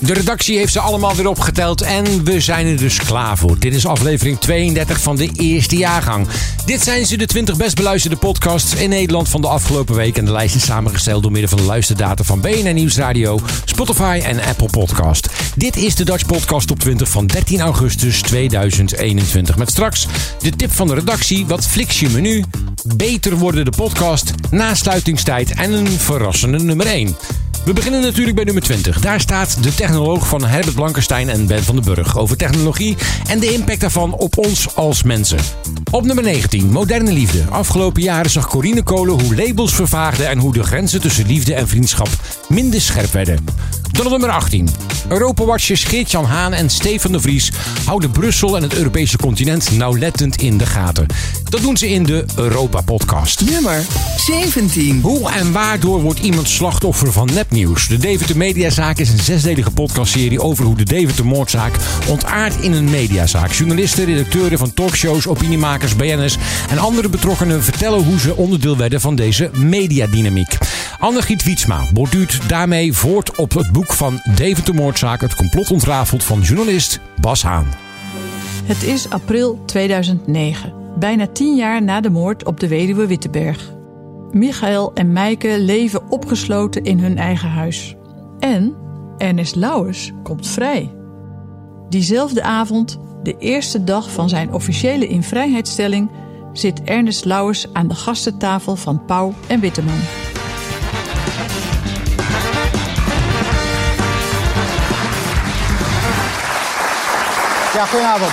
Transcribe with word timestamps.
De 0.00 0.12
redactie 0.12 0.56
heeft 0.56 0.72
ze 0.72 0.80
allemaal 0.80 1.14
weer 1.14 1.28
opgeteld 1.28 1.82
en 1.82 2.24
we 2.24 2.40
zijn 2.40 2.66
er 2.66 2.76
dus 2.76 2.98
klaar 2.98 3.38
voor. 3.38 3.58
Dit 3.58 3.74
is 3.74 3.86
aflevering 3.86 4.38
32 4.38 5.00
van 5.00 5.16
de 5.16 5.30
eerste 5.32 5.76
jaargang. 5.76 6.28
Dit 6.66 6.82
zijn 6.82 7.06
ze 7.06 7.16
de 7.16 7.26
20 7.26 7.56
best 7.56 7.74
beluisterde 7.74 8.16
podcasts 8.16 8.74
in 8.74 8.88
Nederland 8.88 9.28
van 9.28 9.40
de 9.40 9.48
afgelopen 9.48 9.94
week. 9.94 10.16
En 10.16 10.24
de 10.24 10.30
lijst 10.30 10.54
is 10.54 10.64
samengesteld 10.64 11.22
door 11.22 11.32
middel 11.32 11.50
van 11.50 11.58
de 11.58 11.64
luisterdata 11.64 12.24
van 12.24 12.40
BNN 12.40 12.74
Nieuwsradio, 12.74 13.40
Spotify 13.64 14.20
en 14.24 14.40
Apple 14.40 14.70
Podcast. 14.70 15.28
Dit 15.56 15.76
is 15.76 15.94
de 15.94 16.04
Dutch 16.04 16.26
Podcast 16.26 16.70
op 16.70 16.78
20 16.78 17.08
van 17.08 17.26
13 17.26 17.60
augustus 17.60 18.22
2021. 18.22 19.56
Met 19.56 19.70
straks 19.70 20.06
de 20.38 20.50
tip 20.50 20.72
van 20.72 20.86
de 20.86 20.94
redactie, 20.94 21.46
wat 21.46 21.66
fliks 21.66 22.00
je 22.00 22.08
menu, 22.08 22.44
beter 22.96 23.36
worden 23.36 23.64
de 23.64 23.72
podcast, 23.76 24.32
nasluitingstijd 24.50 25.50
en 25.50 25.72
een 25.72 25.88
verrassende 25.88 26.58
nummer 26.58 26.86
1. 26.86 27.16
We 27.64 27.72
beginnen 27.72 28.00
natuurlijk 28.00 28.36
bij 28.36 28.44
nummer 28.44 28.62
20. 28.62 29.00
Daar 29.00 29.20
staat 29.20 29.62
de 29.62 29.74
technoloog 29.74 30.28
van 30.28 30.44
Herbert 30.44 30.74
Blankenstein 30.74 31.28
en 31.28 31.46
Ben 31.46 31.64
van 31.64 31.74
den 31.74 31.84
Burg 31.84 32.18
over 32.18 32.36
technologie 32.36 32.96
en 33.28 33.38
de 33.38 33.52
impact 33.52 33.80
daarvan 33.80 34.12
op 34.12 34.38
ons 34.38 34.76
als 34.76 35.02
mensen. 35.02 35.38
Op 35.90 36.04
nummer 36.04 36.24
19, 36.24 36.70
moderne 36.70 37.12
liefde. 37.12 37.44
Afgelopen 37.50 38.02
jaren 38.02 38.30
zag 38.30 38.48
Corine 38.48 38.82
Kolen 38.82 39.20
hoe 39.20 39.34
labels 39.34 39.74
vervaagden 39.74 40.28
en 40.28 40.38
hoe 40.38 40.52
de 40.52 40.62
grenzen 40.62 41.00
tussen 41.00 41.26
liefde 41.26 41.54
en 41.54 41.68
vriendschap 41.68 42.08
minder 42.48 42.80
scherp 42.80 43.12
werden. 43.12 43.44
Dan 43.92 44.04
op 44.04 44.10
nummer 44.10 44.30
18. 44.30 44.68
Europawatchers 45.08 45.84
Geert-Jan 45.84 46.24
Haan 46.24 46.52
en 46.52 46.70
Stefan 46.70 47.12
de 47.12 47.20
Vries 47.20 47.52
houden 47.84 48.10
Brussel 48.10 48.56
en 48.56 48.62
het 48.62 48.74
Europese 48.74 49.16
continent 49.16 49.70
nauwlettend 49.70 50.42
in 50.42 50.58
de 50.58 50.66
gaten. 50.66 51.06
Dat 51.48 51.60
doen 51.60 51.76
ze 51.76 51.88
in 51.88 52.02
de 52.02 52.24
Europa-podcast. 52.36 53.50
Nummer 53.50 53.84
17. 54.16 55.00
Hoe 55.02 55.30
en 55.30 55.52
waardoor 55.52 56.00
wordt 56.00 56.18
iemand 56.18 56.48
slachtoffer 56.48 57.12
van 57.12 57.28
nepnieuws? 57.34 57.88
De 57.88 57.96
Deventer 57.96 58.36
Mediazaak 58.36 58.98
is 58.98 59.10
een 59.10 59.18
zesdelige 59.18 59.70
podcastserie 59.70 60.42
over 60.42 60.64
hoe 60.64 60.76
de 60.76 60.84
Deventer 60.84 61.26
moordzaak 61.26 61.74
ontaart 62.08 62.60
in 62.60 62.72
een 62.72 62.90
mediazaak. 62.90 63.52
Journalisten, 63.52 64.04
redacteuren 64.04 64.58
van 64.58 64.74
talkshows, 64.74 65.26
opiniemakers, 65.26 65.96
BN'ers 65.96 66.36
en 66.68 66.78
andere 66.78 67.08
betrokkenen 67.08 67.62
vertellen 67.62 68.04
hoe 68.04 68.20
ze 68.20 68.36
onderdeel 68.36 68.76
werden 68.76 69.00
van 69.00 69.16
deze 69.16 69.50
mediadynamiek. 69.54 70.58
Annegiet 70.98 71.44
Wietsma 71.44 71.86
borduurt 71.92 72.38
daarmee 72.46 72.92
voort 72.92 73.36
op 73.36 73.54
het 73.54 73.72
boek 73.72 73.79
van 73.86 74.20
Deventer 74.34 74.74
moordzaak, 74.74 75.20
het 75.20 75.34
complot 75.34 75.70
ontrafeld 75.70 76.24
van 76.24 76.40
journalist 76.40 77.00
Bas 77.20 77.42
Haan. 77.42 77.66
Het 78.64 78.82
is 78.82 79.10
april 79.10 79.62
2009, 79.66 80.72
bijna 80.98 81.26
tien 81.26 81.56
jaar 81.56 81.82
na 81.82 82.00
de 82.00 82.10
moord 82.10 82.44
op 82.44 82.60
de 82.60 82.68
weduwe 82.68 83.06
Witteberg. 83.06 83.72
Michael 84.32 84.92
en 84.94 85.12
Meike 85.12 85.60
leven 85.60 86.10
opgesloten 86.10 86.84
in 86.84 86.98
hun 86.98 87.18
eigen 87.18 87.48
huis. 87.48 87.96
En 88.38 88.74
Ernest 89.18 89.56
Lauwers 89.56 90.12
komt 90.22 90.46
vrij. 90.46 90.94
Diezelfde 91.88 92.42
avond, 92.42 92.98
de 93.22 93.36
eerste 93.38 93.84
dag 93.84 94.10
van 94.10 94.28
zijn 94.28 94.52
officiële 94.52 95.06
invrijheidstelling, 95.06 96.10
zit 96.52 96.82
Ernest 96.82 97.24
Lauwers 97.24 97.66
aan 97.72 97.88
de 97.88 97.94
gastentafel 97.94 98.76
van 98.76 99.04
Pauw 99.04 99.34
en 99.46 99.60
Witteman. 99.60 100.29
Ja, 107.80 107.86
goedenavond. 107.86 108.32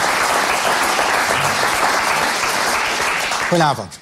Goedenavond. 3.48 4.00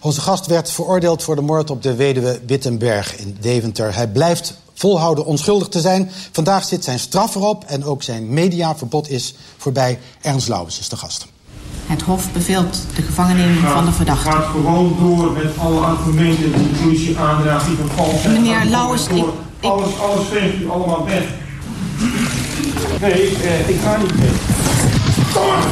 Onze 0.00 0.20
gast 0.20 0.46
werd 0.46 0.70
veroordeeld 0.70 1.22
voor 1.22 1.34
de 1.34 1.40
moord 1.40 1.70
op 1.70 1.82
de 1.82 1.94
weduwe 1.94 2.40
Wittenberg 2.46 3.16
in 3.16 3.36
Deventer. 3.40 3.94
Hij 3.94 4.08
blijft 4.08 4.54
volhouden 4.74 5.24
onschuldig 5.24 5.68
te 5.68 5.80
zijn. 5.80 6.10
Vandaag 6.32 6.64
zit 6.64 6.84
zijn 6.84 6.98
straf 6.98 7.34
erop 7.34 7.64
en 7.64 7.84
ook 7.84 8.02
zijn 8.02 8.28
mediaverbod 8.32 9.08
is 9.10 9.34
voorbij. 9.56 9.98
Ernst 10.20 10.48
Lauwers 10.48 10.78
is 10.78 10.88
de 10.88 10.96
gast. 10.96 11.26
Het 11.86 12.02
Hof 12.02 12.32
beveelt 12.32 12.78
de 12.96 13.02
gevangenneming 13.02 13.66
van 13.68 13.84
de 13.84 13.92
verdachte. 13.92 14.30
gaat 14.30 14.44
gewoon 14.44 14.96
door 15.00 15.32
met 15.32 15.58
alle 15.58 15.80
argumenten 15.80 16.52
die 16.52 16.68
de 16.72 16.78
politie 16.82 17.18
aandraagt. 17.18 17.66
Die 17.66 17.76
van 17.76 17.88
vals 17.96 18.22
zijn. 18.22 18.32
Meneer 18.42 18.64
Lauwers, 18.64 19.06
ik- 19.06 19.16
ik- 19.60 19.70
Alles, 19.70 19.98
alles 20.00 20.26
veegt 20.28 20.54
u 20.62 20.70
allemaal 20.70 21.04
weg. 21.04 21.22
Nee, 23.00 23.22
ik 23.66 23.80
ga 23.80 23.96
niet 23.96 24.18
weg. 24.18 24.30
Kom 25.32 25.46
maar! 25.46 25.66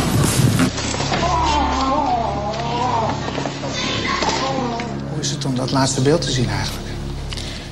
Hoe 5.11 5.21
is 5.21 5.31
het 5.31 5.45
om 5.45 5.55
dat 5.55 5.71
laatste 5.71 6.01
beeld 6.01 6.23
te 6.23 6.31
zien 6.31 6.49
eigenlijk? 6.49 6.87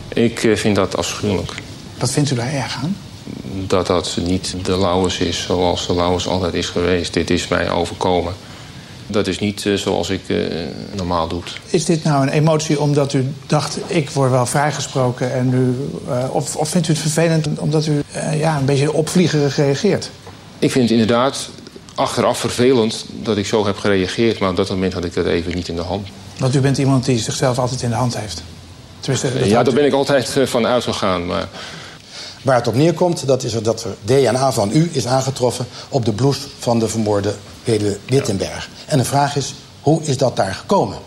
Ik 0.08 0.44
eh, 0.44 0.56
vind 0.56 0.76
dat 0.76 0.96
afschuwelijk. 0.96 1.52
Wat 1.98 2.10
vindt 2.10 2.30
u 2.30 2.34
daar 2.34 2.52
erg 2.52 2.76
aan? 2.82 2.96
Dat 3.66 3.86
dat 3.86 4.18
niet 4.22 4.54
de 4.64 4.78
Lauwers 4.78 5.18
is 5.18 5.42
zoals 5.42 5.86
de 5.86 5.94
Lauwers 5.94 6.26
altijd 6.26 6.54
is 6.54 6.68
geweest. 6.68 7.12
Dit 7.12 7.30
is 7.30 7.48
mij 7.48 7.70
overkomen. 7.70 8.34
Dat 9.06 9.26
is 9.26 9.38
niet 9.38 9.66
eh, 9.66 9.74
zoals 9.74 10.10
ik 10.10 10.28
eh, 10.28 10.36
normaal 10.96 11.28
doe. 11.28 11.42
Is 11.66 11.84
dit 11.84 12.04
nou 12.04 12.22
een 12.22 12.32
emotie 12.32 12.80
omdat 12.80 13.12
u 13.12 13.32
dacht, 13.46 13.78
ik 13.86 14.10
word 14.10 14.30
wel 14.30 14.46
vrijgesproken... 14.46 15.32
En 15.32 15.52
u, 15.54 15.90
eh, 16.08 16.34
of, 16.34 16.56
of 16.56 16.68
vindt 16.68 16.88
u 16.88 16.92
het 16.92 17.00
vervelend 17.00 17.48
omdat 17.58 17.86
u 17.86 18.02
ja, 18.36 18.56
een 18.58 18.64
beetje 18.64 18.92
opvliegerig 18.92 19.56
reageert? 19.56 20.10
Ik 20.58 20.70
vind 20.70 20.88
het 20.88 20.98
inderdaad 20.98 21.48
achteraf 21.94 22.38
vervelend 22.38 23.06
dat 23.22 23.36
ik 23.36 23.46
zo 23.46 23.66
heb 23.66 23.78
gereageerd... 23.78 24.38
maar 24.38 24.50
op 24.50 24.56
dat 24.56 24.68
moment 24.68 24.92
had 24.92 25.04
ik 25.04 25.14
dat 25.14 25.26
even 25.26 25.54
niet 25.54 25.68
in 25.68 25.76
de 25.76 25.82
hand. 25.82 26.08
Want 26.38 26.54
u 26.54 26.60
bent 26.60 26.78
iemand 26.78 27.04
die 27.04 27.18
zichzelf 27.18 27.58
altijd 27.58 27.82
in 27.82 27.90
de 27.90 27.96
hand 27.96 28.18
heeft. 28.18 28.42
Tenminste, 29.00 29.38
dat 29.38 29.48
ja, 29.48 29.62
daar 29.62 29.74
ben 29.74 29.84
ik 29.84 29.92
altijd 29.92 30.38
van 30.48 30.66
uitgegaan. 30.66 31.26
Maar 31.26 31.48
Waar 32.44 32.56
het 32.56 32.66
op 32.66 32.74
neerkomt, 32.74 33.26
dat 33.26 33.42
is 33.42 33.54
er 33.54 33.62
dat 33.62 33.84
er 33.84 33.94
DNA 34.04 34.52
van 34.52 34.70
u 34.72 34.90
is 34.92 35.06
aangetroffen 35.06 35.66
op 35.88 36.04
de 36.04 36.12
blouse 36.12 36.40
van 36.58 36.78
de 36.78 36.88
vermoorde 36.88 37.34
weduwe 37.64 37.98
Wittenberg. 38.08 38.68
En 38.86 38.98
de 38.98 39.04
vraag 39.04 39.36
is, 39.36 39.54
hoe 39.80 40.02
is 40.02 40.18
dat 40.18 40.36
daar 40.36 40.54
gekomen? 40.54 40.98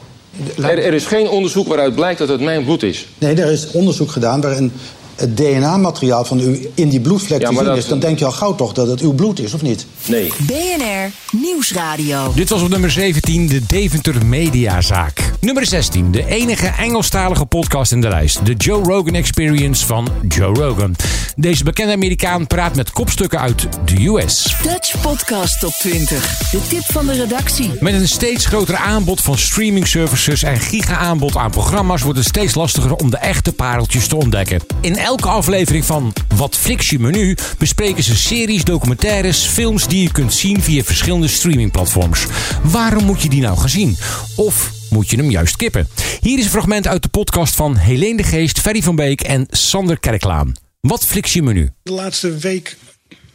er, 0.58 0.84
er 0.84 0.94
is 0.94 1.06
geen 1.06 1.30
onderzoek 1.30 1.68
waaruit 1.68 1.96
blijkt 1.96 2.20
dat 2.20 2.28
het 2.28 2.42
mijn 2.42 2.64
bloed 2.64 2.84
is. 2.84 3.08
Nee, 3.18 3.36
er 3.36 3.52
is 3.52 3.72
onderzoek 3.72 4.12
gedaan 4.12 4.42
waarin 4.42 4.72
het 5.18 5.38
DNA-materiaal 5.38 6.26
van 6.26 6.40
u 6.40 6.70
in 6.74 6.90
die 6.90 7.00
bloedvlek 7.00 7.42
Ja, 7.42 7.48
te 7.48 7.54
maar 7.54 7.64
zien 7.64 7.74
dat- 7.74 7.84
is. 7.84 7.90
Dan 7.90 8.00
denk 8.00 8.20
je 8.20 8.26
al 8.26 8.32
gauw 8.32 8.56
toch 8.56 8.74
dat 8.74 8.88
het 8.88 9.00
uw 9.02 9.14
bloed 9.14 9.40
is, 9.40 9.54
of 9.54 9.62
niet? 9.62 9.86
Nee. 10.06 10.32
BNR 10.40 11.12
Nieuwsradio. 11.32 12.32
Dit 12.36 12.50
was 12.50 12.62
op 12.62 12.70
nummer 12.70 12.92
17 12.92 13.48
de 13.48 13.62
Deventer 13.68 14.26
Mediazaak. 14.26 15.32
Nummer 15.40 15.66
16, 15.66 16.12
de 16.12 16.26
enige 16.26 16.68
Engelstalige 16.68 17.46
podcast 17.46 17.92
in 17.92 18.02
de 18.02 18.08
lijst. 18.08 18.46
De 18.46 18.54
Joe 18.54 18.84
Rogan 18.84 19.14
Experience 19.14 19.86
van 19.86 20.08
Joe 20.28 20.54
Rogan. 20.54 20.96
Deze 21.36 21.64
bekende 21.64 21.94
Amerikaan 21.94 22.48
praat 22.48 22.76
met 22.76 22.92
kopstukken 22.92 23.40
uit 23.40 23.68
de 23.86 24.06
US. 24.08 24.56
Dutch 24.64 25.02
Podcast 25.02 25.60
Top 25.60 25.72
20. 25.72 26.38
De 26.52 26.60
tip 26.68 26.84
van 26.92 27.06
de 27.06 27.14
redactie. 27.14 27.72
Met 27.80 27.94
een 27.94 28.08
steeds 28.08 28.46
groter 28.46 28.76
aanbod 28.76 29.22
van 29.22 29.38
streaming 29.38 29.88
services 29.88 30.44
en 30.44 30.60
giga-aanbod 30.60 31.36
aan 31.36 31.52
programma's 31.52 32.02
wordt 32.02 32.18
het 32.18 32.28
steeds 32.28 32.56
lastiger 32.56 32.96
om 32.96 33.10
de 33.12 33.18
echte 33.18 33.54
pareltjes 33.54 34.08
te 34.08 34.16
ontdekken. 34.16 34.60
In 34.82 34.98
elke 35.08 35.28
aflevering 35.28 35.86
van 35.86 36.14
Wat 36.36 36.56
Flix 36.58 36.90
je 36.90 37.00
menu 37.00 37.36
bespreken 37.58 38.04
ze 38.04 38.16
series, 38.18 38.64
documentaires, 38.64 39.38
films 39.46 39.88
die 39.88 40.02
je 40.04 40.12
kunt 40.12 40.34
zien 40.34 40.62
via 40.62 40.84
verschillende 40.84 41.28
streamingplatforms. 41.28 42.26
Waarom 42.64 43.04
moet 43.04 43.22
je 43.22 43.30
die 43.30 43.42
nou 43.42 43.58
gaan 43.58 43.70
zien? 43.70 43.98
Of 44.36 44.72
moet 44.90 45.10
je 45.10 45.18
hem 45.18 45.30
juist 45.32 45.56
kippen? 45.56 45.88
Hier 46.22 46.38
is 46.38 46.44
een 46.44 46.50
fragment 46.50 46.88
uit 46.88 47.02
de 47.04 47.08
podcast 47.10 47.56
van 47.56 47.76
Helene 47.78 48.18
de 48.18 48.24
Geest, 48.24 48.60
Ferry 48.60 48.82
van 48.84 48.96
Beek 48.96 49.22
en 49.22 49.46
Sander 49.50 50.00
Kerklaan. 50.00 50.54
Wat 50.82 51.06
Flix 51.06 51.34
je 51.34 51.42
menu? 51.44 51.72
De 51.84 51.92
laatste 51.92 52.38
week 52.38 52.78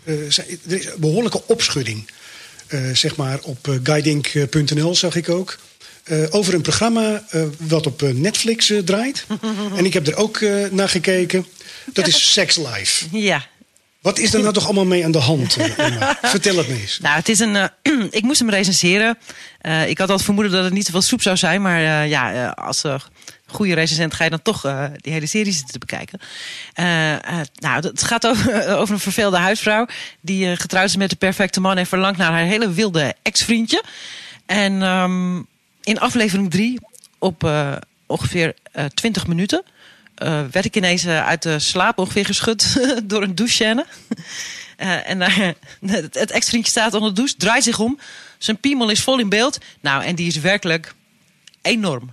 eh, 0.05 0.15
zijn- 0.29 0.47
er 0.69 0.79
is 0.79 0.85
een 0.87 0.93
behoorlijke 0.99 1.43
opschudding. 1.47 2.11
eh, 2.67 2.81
zeg 2.93 3.17
maar 3.17 3.39
op 3.43 3.69
eh, 3.69 3.75
guiding.nl 3.83 4.95
zag 4.95 5.15
ik 5.17 5.29
ook. 5.29 5.59
eh, 6.05 6.19
over 6.31 6.55
een 6.55 6.61
programma 6.63 7.23
eh, 7.31 7.43
wat 7.59 7.87
op 7.87 8.03
Netflix 8.15 8.71
eh, 8.71 8.79
draait. 8.79 9.27
en 9.77 9.85
ik 9.85 9.93
heb 9.93 10.07
er 10.07 10.17
ook 10.17 10.37
eh, 10.37 10.55
naar 10.71 10.89
gekeken. 10.89 11.47
Dat 11.93 12.07
is 12.07 12.33
Sex 12.33 12.57
Life. 12.57 13.19
Ja. 13.19 13.47
Wat 14.03 14.19
is 14.19 14.35
er 14.35 14.41
nou 14.41 14.53
toch 14.53 14.65
allemaal 14.65 14.85
mee 14.85 15.05
aan 15.05 15.13
de 15.13 15.19
hand, 15.19 15.57
eh, 15.57 15.79
Emma? 15.79 16.19
Vertel 16.23 16.57
het 16.57 16.69
me 16.69 16.81
eens. 16.81 16.99
Nou, 16.99 17.17
het 17.17 17.29
is 17.29 17.39
een. 17.39 17.57
eh, 17.57 17.69
ik 18.11 18.23
moest 18.23 18.39
hem 18.39 18.51
recenseren. 18.51 19.19
Eh, 19.61 19.89
ik 19.89 19.99
had 19.99 20.09
al 20.09 20.15
het 20.15 20.25
vermoeden 20.25 20.53
dat 20.53 20.65
het 20.65 20.73
niet 20.73 20.85
zoveel 20.87 21.03
soep 21.03 21.23
zou 21.23 21.37
zijn. 21.37 21.63
Maar 21.63 22.07
ja, 22.07 22.49
als 22.49 22.83
goede 23.47 23.75
recensent 23.75 24.15
ga 24.15 24.25
je 24.25 24.31
dan 24.31 24.43
toch 24.43 24.61
die 24.97 25.13
hele 25.13 25.27
serie 25.27 25.53
zitten 25.53 25.73
te 25.73 25.79
bekijken. 25.79 26.21
Nou, 27.55 27.87
het 27.87 28.03
gaat 28.03 28.27
over, 28.31 28.77
over 28.77 28.95
een 28.95 29.01
verveelde 29.01 29.37
huisvrouw. 29.37 29.87
die 30.21 30.57
getrouwd 30.57 30.89
is 30.89 30.97
met 30.97 31.11
de 31.11 31.17
perfecte 31.17 31.61
man 31.61 31.77
en 31.77 31.87
verlangt 31.87 32.19
naar 32.19 32.31
haar 32.31 32.45
hele 32.45 32.73
wilde 32.73 33.15
ex-vriendje. 33.23 33.85
En 34.47 34.83
ehm, 34.83 35.37
in 35.83 36.01
aflevering 36.01 36.51
drie, 36.51 36.81
op 37.19 37.51
ongeveer 38.07 38.55
eh 38.73 38.85
20 38.85 39.27
minuten. 39.27 39.63
Eh, 40.23 40.41
werd 40.51 40.65
ik 40.65 40.77
ineens 40.77 41.05
eh, 41.05 41.27
uit 41.27 41.43
de 41.43 41.59
slaap 41.59 41.99
ongeveer 41.99 42.25
geschud 42.25 42.81
door 43.11 43.23
een 43.23 43.35
douchescène. 43.35 43.87
Eh, 44.77 45.11
en 45.11 45.21
het, 45.87 46.15
het 46.15 46.31
ex-vriendje 46.31 46.71
staat 46.71 46.95
onder 46.95 47.09
de 47.09 47.15
douche, 47.15 47.37
draait 47.37 47.65
zich 47.65 47.79
om. 47.79 47.99
Zijn 48.39 48.61
piemel 48.61 48.91
is 48.91 49.03
vol 49.03 49.19
in 49.19 49.29
beeld. 49.29 49.59
Nou, 49.81 50.05
en 50.05 50.15
die 50.15 50.27
is 50.27 50.37
werkelijk 50.37 50.95
enorm. 51.61 52.13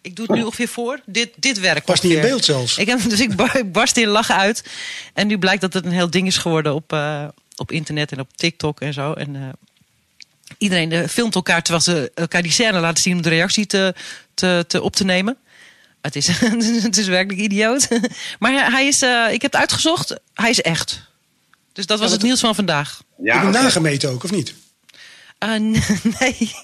Ik 0.00 0.16
doe 0.16 0.26
het 0.26 0.36
nu 0.36 0.42
ongeveer 0.42 0.68
voor. 0.68 1.00
Dit, 1.06 1.30
dit 1.36 1.60
werkt. 1.60 1.86
Was 1.86 2.00
niet 2.00 2.12
in 2.12 2.20
beeld 2.20 2.44
zelfs. 2.44 2.78
Ik 2.78 2.86
heb, 2.86 3.00
dus 3.08 3.20
ik 3.20 3.36
bar- 3.36 3.56
ik 3.56 3.72
barst 3.72 3.96
in 3.96 4.08
lachen 4.08 4.36
uit. 4.36 4.64
En 5.14 5.26
nu 5.26 5.38
blijkt 5.38 5.60
dat 5.60 5.72
het 5.72 5.84
een 5.84 5.92
heel 5.92 6.10
ding 6.10 6.26
is 6.26 6.36
geworden 6.36 6.74
op, 6.74 6.96
op 7.56 7.72
internet 7.72 8.12
en 8.12 8.20
op 8.20 8.36
TikTok 8.36 8.80
en 8.80 8.92
zo. 8.92 9.12
En 9.12 9.56
iedereen 10.58 11.08
filmt 11.08 11.34
elkaar 11.34 11.62
terwijl 11.62 11.84
ze 11.84 12.10
elkaar 12.14 12.42
die 12.42 12.52
scène 12.52 12.80
laten 12.80 13.02
zien 13.02 13.16
om 13.16 13.22
de 13.22 13.28
reactie 13.28 13.66
te, 13.66 13.94
te, 14.34 14.64
te 14.68 14.82
op 14.82 14.96
te 14.96 15.04
nemen. 15.04 15.36
Het 16.02 16.16
is, 16.16 16.26
het 16.82 16.96
is 16.96 17.06
werkelijk 17.06 17.40
idioot. 17.42 17.88
Maar 18.38 18.70
hij- 18.72 18.86
is, 18.86 19.02
eh, 19.02 19.24
ik 19.32 19.42
heb 19.42 19.52
het 19.52 19.60
uitgezocht, 19.60 20.14
hij 20.34 20.50
is 20.50 20.60
echt. 20.60 21.02
Dus 21.72 21.86
dat 21.86 21.98
was 21.98 22.08
Ja, 22.08 22.14
het 22.14 22.22
nieuws 22.24 22.40
van 22.40 22.54
vandaag. 22.54 23.02
Ja, 23.22 23.32
heb 23.34 23.42
je 23.42 23.52
hem 23.52 23.62
nagemeten 23.64 24.10
ook, 24.10 24.24
of 24.24 24.30
niet? 24.30 24.54
Eh, 25.38 25.48
nee. 26.20 26.54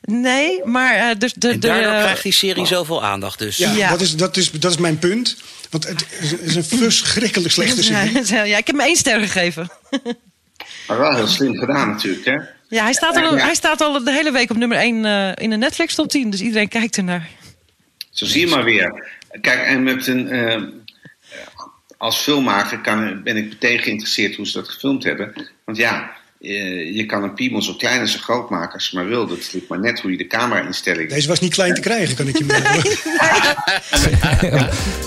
nee, 0.00 0.64
maar 0.64 0.94
eh, 0.94 1.18
de, 1.18 1.32
de, 1.36 1.48
En 1.48 1.60
daardoor 1.60 1.90
krijgt 1.92 2.22
die 2.22 2.32
serie 2.32 2.66
zoveel 2.66 3.04
aandacht 3.04 3.38
dus. 3.38 3.56
Ja, 3.56 3.90
Dat, 3.90 4.00
is, 4.00 4.16
dat, 4.16 4.36
is, 4.36 4.50
dat 4.50 4.70
is 4.70 4.76
mijn 4.78 4.98
punt. 4.98 5.36
Want 5.70 5.86
het 5.88 6.06
is- 6.42 6.54
een 6.54 6.64
verschrikkelijk 6.64 7.52
slechte 7.52 7.82
serie. 7.82 8.26
Ja, 8.48 8.56
ik 8.56 8.66
heb 8.66 8.76
hem 8.76 8.80
één 8.86 8.96
ster 8.96 9.20
gegeven. 9.20 9.70
Maar 10.88 10.98
wel 10.98 11.14
heel 11.14 11.26
slim 11.26 11.56
gedaan 11.58 11.88
natuurlijk, 11.88 12.24
hè? 12.24 12.36
Ja, 12.68 12.82
hij 12.84 12.92
staat 12.92 13.16
al, 13.16 13.36
Ja. 13.36 13.44
hij 13.44 13.54
staat 13.54 13.80
al 13.80 14.04
de 14.04 14.12
hele 14.12 14.32
week 14.32 14.50
op 14.50 14.56
nummer 14.56 14.78
1 14.78 15.04
in 15.34 15.50
de 15.50 15.56
Netflix 15.56 15.94
top 15.94 16.08
10. 16.08 16.30
Dus 16.30 16.40
iedereen 16.40 16.68
kijkt 16.68 16.96
ernaar. 16.96 17.28
Zo 18.16 18.26
zie 18.26 18.40
je 18.40 18.46
maar 18.46 18.64
weer. 18.64 19.08
Kijk, 19.40 19.60
en 19.60 19.82
met 19.82 20.06
een, 20.06 20.28
eh, 20.28 20.62
als 21.96 22.16
filmmaker 22.16 22.80
kan, 22.80 23.22
ben 23.22 23.36
ik 23.36 23.48
meteen 23.48 23.78
geïnteresseerd 23.78 24.36
hoe 24.36 24.46
ze 24.46 24.52
dat 24.52 24.68
gefilmd 24.68 25.04
hebben. 25.04 25.32
Want 25.64 25.78
ja, 25.78 26.10
eh, 26.40 26.94
je 26.94 27.06
kan 27.06 27.22
een 27.22 27.34
piemel 27.34 27.62
zo 27.62 27.74
klein 27.74 28.00
en 28.00 28.08
zo 28.08 28.18
groot 28.18 28.50
maken 28.50 28.74
als 28.74 28.88
je 28.88 28.96
maar 28.96 29.06
wil. 29.06 29.26
Dat 29.26 29.52
ligt 29.52 29.68
maar 29.68 29.80
net 29.80 30.00
hoe 30.00 30.10
je 30.10 30.16
de 30.16 30.26
camera-instelling... 30.26 31.08
Deze 31.08 31.28
was 31.28 31.40
niet 31.40 31.54
klein 31.54 31.74
te 31.74 31.80
krijgen, 31.80 32.16
kan 32.16 32.28
ik 32.28 32.38
je 32.38 32.44
melden. 32.44 32.82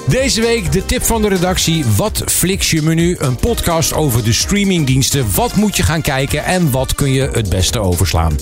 Deze 0.20 0.42
week 0.42 0.72
de 0.72 0.86
tip 0.86 1.04
van 1.04 1.22
de 1.22 1.28
redactie. 1.28 1.86
Wat 1.86 2.24
fliks 2.26 2.72
je 2.72 2.82
menu? 2.82 3.16
Een 3.20 3.36
podcast 3.36 3.94
over 3.94 4.24
de 4.24 4.34
streamingdiensten. 4.34 5.34
Wat 5.36 5.56
moet 5.56 5.78
je 5.78 5.84
gaan 5.84 6.02
kijken 6.02 6.46
en 6.46 6.72
wat 6.72 6.96
kun 6.96 7.14
je 7.14 7.30
het 7.32 7.50
beste 7.50 7.80
overslaan? 7.80 8.36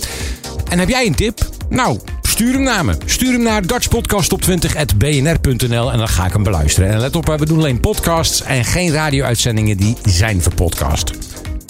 En 0.69 0.79
heb 0.79 0.89
jij 0.89 1.05
een 1.05 1.15
tip? 1.15 1.39
Nou, 1.69 1.99
stuur 2.37 2.53
hem 2.53 2.63
naar 2.63 2.85
me. 2.85 2.95
Stuur 3.05 3.31
hem 3.31 3.41
naar 3.41 3.67
dutchpodcast 3.67 4.35
op20.bnr.nl 4.35 5.91
en 5.91 5.97
dan 5.97 6.07
ga 6.07 6.25
ik 6.25 6.33
hem 6.33 6.43
beluisteren. 6.43 6.89
En 6.89 6.99
let 6.99 7.15
op, 7.15 7.25
we 7.25 7.45
doen 7.45 7.57
alleen 7.57 7.79
podcasts 7.79 8.41
en 8.41 8.65
geen 8.65 8.91
radio-uitzendingen 8.91 9.77
die 9.77 9.95
zijn 10.03 10.41
verpodcast. 10.41 11.26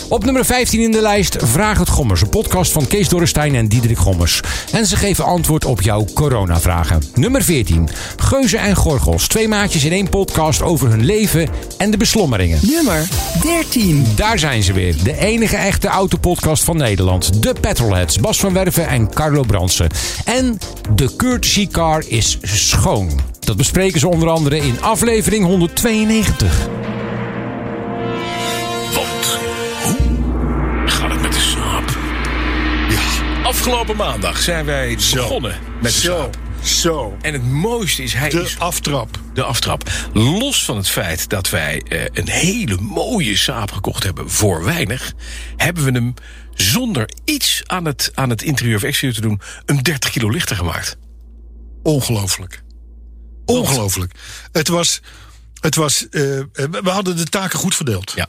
Op 0.10 0.24
nummer 0.24 0.46
15 0.46 0.82
in 0.82 0.92
de 0.92 1.02
lijst 1.02 1.36
Vraag 1.40 1.78
het 1.78 1.90
Gommers. 1.90 2.22
Een 2.22 2.30
podcast 2.30 2.72
van 2.72 2.88
Kees 2.88 3.10
Dorrestein 3.10 3.56
en 3.56 3.68
Diederik 3.68 3.98
Gommers. 3.98 4.42
En 4.72 4.86
ze 4.86 4.96
geven 4.96 5.26
antwoord 5.26 5.66
op 5.66 5.82
jouw 5.82 6.06
coronavragen. 6.14 7.02
Nummer 7.16 7.44
14. 7.44 7.90
Geuzen 8.18 8.60
en 8.60 8.76
Gorgels. 8.76 9.28
Twee 9.28 9.48
maatjes 9.48 9.84
in 9.84 9.92
één 9.92 10.10
podcast 10.10 10.62
over 10.62 10.90
hun 10.90 11.06
leven 11.06 11.50
en 11.78 11.92
de 11.92 11.98
beslommeringen. 11.98 12.60
Nummer 12.62 13.08
13. 13.42 14.06
Daar 14.16 14.40
zijn 14.40 14.64
ze 14.64 14.74
weer. 14.74 15.04
De 15.04 15.18
enige 15.18 15.56
echte 15.56 15.88
autopodcast 15.88 16.64
van 16.64 16.78
Nederland. 16.78 17.42
De 17.42 17.56
Petrolheads. 17.62 18.20
Bas 18.20 18.40
van 18.40 18.54
Werven 18.54 18.88
en 18.88 19.14
Carlo 19.14 19.44
Bransen. 19.44 19.90
En 20.26 20.58
de 20.96 21.16
courtesy 21.16 21.68
car 21.68 22.04
is 22.08 22.38
schoon. 22.42 23.20
Dat 23.40 23.58
bespreken 23.58 24.00
ze 24.00 24.08
onder 24.08 24.30
andere 24.30 24.58
in 24.58 24.82
aflevering 24.82 25.46
192. 25.46 26.87
Afgelopen 33.68 33.96
maandag 33.96 34.42
zijn 34.42 34.66
wij 34.66 34.98
begonnen 35.14 35.60
met 35.82 35.94
de 35.94 36.00
Zo. 36.00 36.18
saap. 36.18 36.38
Zo. 36.64 37.18
En 37.22 37.34
het 37.34 37.44
mooiste 37.44 38.04
is, 38.04 38.14
hij 38.14 38.30
De 38.30 38.42
is 38.42 38.60
aftrap. 38.60 39.20
de 39.34 39.44
aftrap. 39.44 39.90
Los 40.14 40.66
van 40.66 40.78
het 40.78 40.90
feit 40.90 41.30
dat 41.30 41.50
wij 41.50 41.82
eh, 41.82 42.06
een 42.14 42.30
hele 42.30 42.78
mooie 42.78 43.36
saap 43.36 43.72
gekocht 43.72 44.04
hebben 44.04 44.30
voor 44.30 44.64
weinig, 44.64 45.14
hebben 45.56 45.84
we 45.84 45.92
hem 45.92 46.14
zonder 46.54 47.10
iets 47.26 47.62
aan 47.66 47.86
het, 47.86 48.12
aan 48.14 48.30
het 48.30 48.42
interieur 48.42 48.76
of 48.76 48.84
exterieur 48.84 49.16
te 49.16 49.22
doen, 49.22 49.42
een 49.66 49.78
30 49.84 50.10
kilo 50.10 50.30
lichter 50.30 50.56
gemaakt. 50.56 50.98
Ongelooflijk. 51.84 52.64
Ongelooflijk. 53.46 54.14
Het 54.52 54.68
was. 54.68 55.02
Het 55.62 55.76
was 55.76 56.10
eh, 56.10 56.22
we 56.54 56.90
hadden 56.90 57.18
de 57.18 57.26
taken 57.26 57.60
goed 57.60 57.76
verdeeld. 57.76 58.12
Ja. 58.16 58.28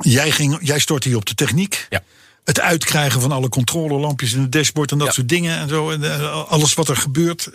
Jij, 0.00 0.30
ging, 0.30 0.58
jij 0.60 0.78
stortte 0.78 1.08
hier 1.08 1.16
op 1.16 1.26
de 1.26 1.34
techniek. 1.34 1.86
Ja. 1.90 2.02
Het 2.44 2.60
uitkrijgen 2.60 3.20
van 3.20 3.32
alle 3.32 3.48
controlelampjes 3.48 4.32
in 4.32 4.40
het 4.40 4.52
dashboard 4.52 4.90
en 4.92 4.98
dat 4.98 5.06
Ja. 5.06 5.12
soort 5.12 5.28
dingen. 5.28 5.58
En 5.58 5.68
zo. 5.68 5.90
En, 5.90 6.04
eh, 6.14 6.44
alles 6.50 6.74
wat 6.74 6.88
er 6.88 6.96
gebeurt. 6.96 7.48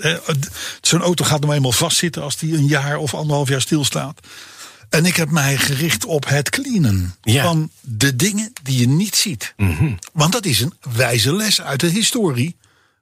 Zo'n 0.81 1.01
auto 1.01 1.25
gaat 1.25 1.39
nou 1.41 1.53
eenmaal 1.53 1.71
vastzitten 1.71 2.21
als 2.23 2.37
die 2.37 2.53
een 2.57 2.67
jaar 2.67 2.97
of 2.97 3.13
anderhalf 3.13 3.49
jaar 3.49 3.61
stilstaat. 3.61 4.19
En 4.89 5.05
ik 5.05 5.15
heb 5.15 5.29
mij 5.29 5.57
gericht 5.57 6.05
op 6.05 6.27
het 6.27 6.49
cleanen 6.49 7.15
Ja. 7.21 7.43
van 7.43 7.69
de 7.81 8.15
dingen 8.15 8.53
die 8.63 8.79
je 8.79 8.87
niet 8.87 9.15
ziet. 9.15 9.53
Mhm. 9.57 9.91
Want 10.13 10.31
dat 10.31 10.45
is 10.45 10.59
een 10.61 10.73
wijze 10.95 11.33
les 11.35 11.61
uit 11.61 11.79
de 11.79 11.87
historie 11.89 12.55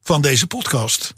van 0.03 0.21
deze 0.21 0.47
podcast. 0.47 1.13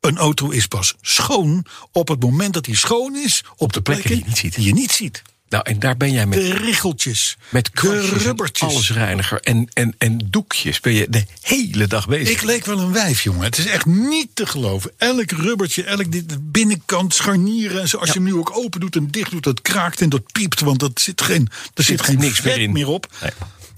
Een 0.00 0.18
auto 0.18 0.50
is 0.50 0.66
pas 0.66 0.94
schoon 1.00 1.64
op 1.92 2.08
het 2.08 2.20
moment 2.20 2.54
dat 2.54 2.66
hij 2.66 2.74
schoon 2.74 3.16
is 3.16 3.44
op, 3.56 3.72
de 3.72 3.80
plekken, 3.82 4.08
die 4.10 4.18
je 4.18 4.24
niet 4.26 4.36
ziet. 4.38 4.54
die 4.54 4.64
je 4.66 4.72
niet 4.74 4.92
ziet. 4.92 5.22
Nou, 5.52 5.64
en 5.64 5.78
daar 5.78 5.96
ben 5.96 6.12
jij 6.12 6.26
met, 6.26 6.38
De 6.38 6.54
richeltjes, 6.54 7.36
met 7.48 7.70
de 7.74 8.00
rubbertjes. 8.00 8.68
allesreiniger 8.68 9.40
en, 9.40 9.68
en, 9.72 9.94
en 9.98 10.18
doekjes 10.30 10.80
ben 10.80 10.92
je 10.92 11.06
de 11.10 11.24
hele 11.40 11.86
dag 11.86 12.08
bezig. 12.08 12.28
Ik 12.28 12.42
leek 12.42 12.64
wel 12.64 12.78
een 12.78 12.92
wijf, 12.92 13.22
jongen. 13.22 13.44
Het 13.44 13.58
is 13.58 13.66
echt 13.66 13.86
niet 13.86 14.28
te 14.34 14.46
geloven. 14.46 14.92
Elk 14.96 15.30
rubbertje, 15.30 15.84
elk 15.84 16.12
dit, 16.12 16.52
binnenkant, 16.52 17.14
scharnieren. 17.14 17.80
En 17.80 17.88
zo, 17.88 17.96
als 17.96 18.08
je 18.08 18.14
hem 18.14 18.22
nu 18.24 18.34
ook 18.34 18.56
open 18.56 18.80
doet 18.80 18.96
en 18.96 19.10
dicht 19.10 19.30
doet, 19.30 19.42
dat 19.42 19.62
kraakt 19.62 20.00
en 20.00 20.08
dat 20.08 20.32
piept. 20.32 20.60
Want 20.60 20.80
dat 20.80 21.00
zit 21.00 21.22
geen, 21.22 21.48
er 21.74 21.84
zit, 21.84 22.02
geen 22.02 22.18
niks 22.18 22.40
meer 22.42 22.58
in. 22.58 22.72
meer 22.72 22.88
op. 22.88 23.06
Nee. 23.20 23.30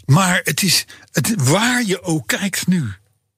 Maar 0.07 0.41
het 0.45 0.63
is, 0.63 0.85
het, 1.13 1.35
waar 1.37 1.85
je 1.87 2.03
ook 2.03 2.27
kijkt 2.27 2.67
nu, 2.67 2.93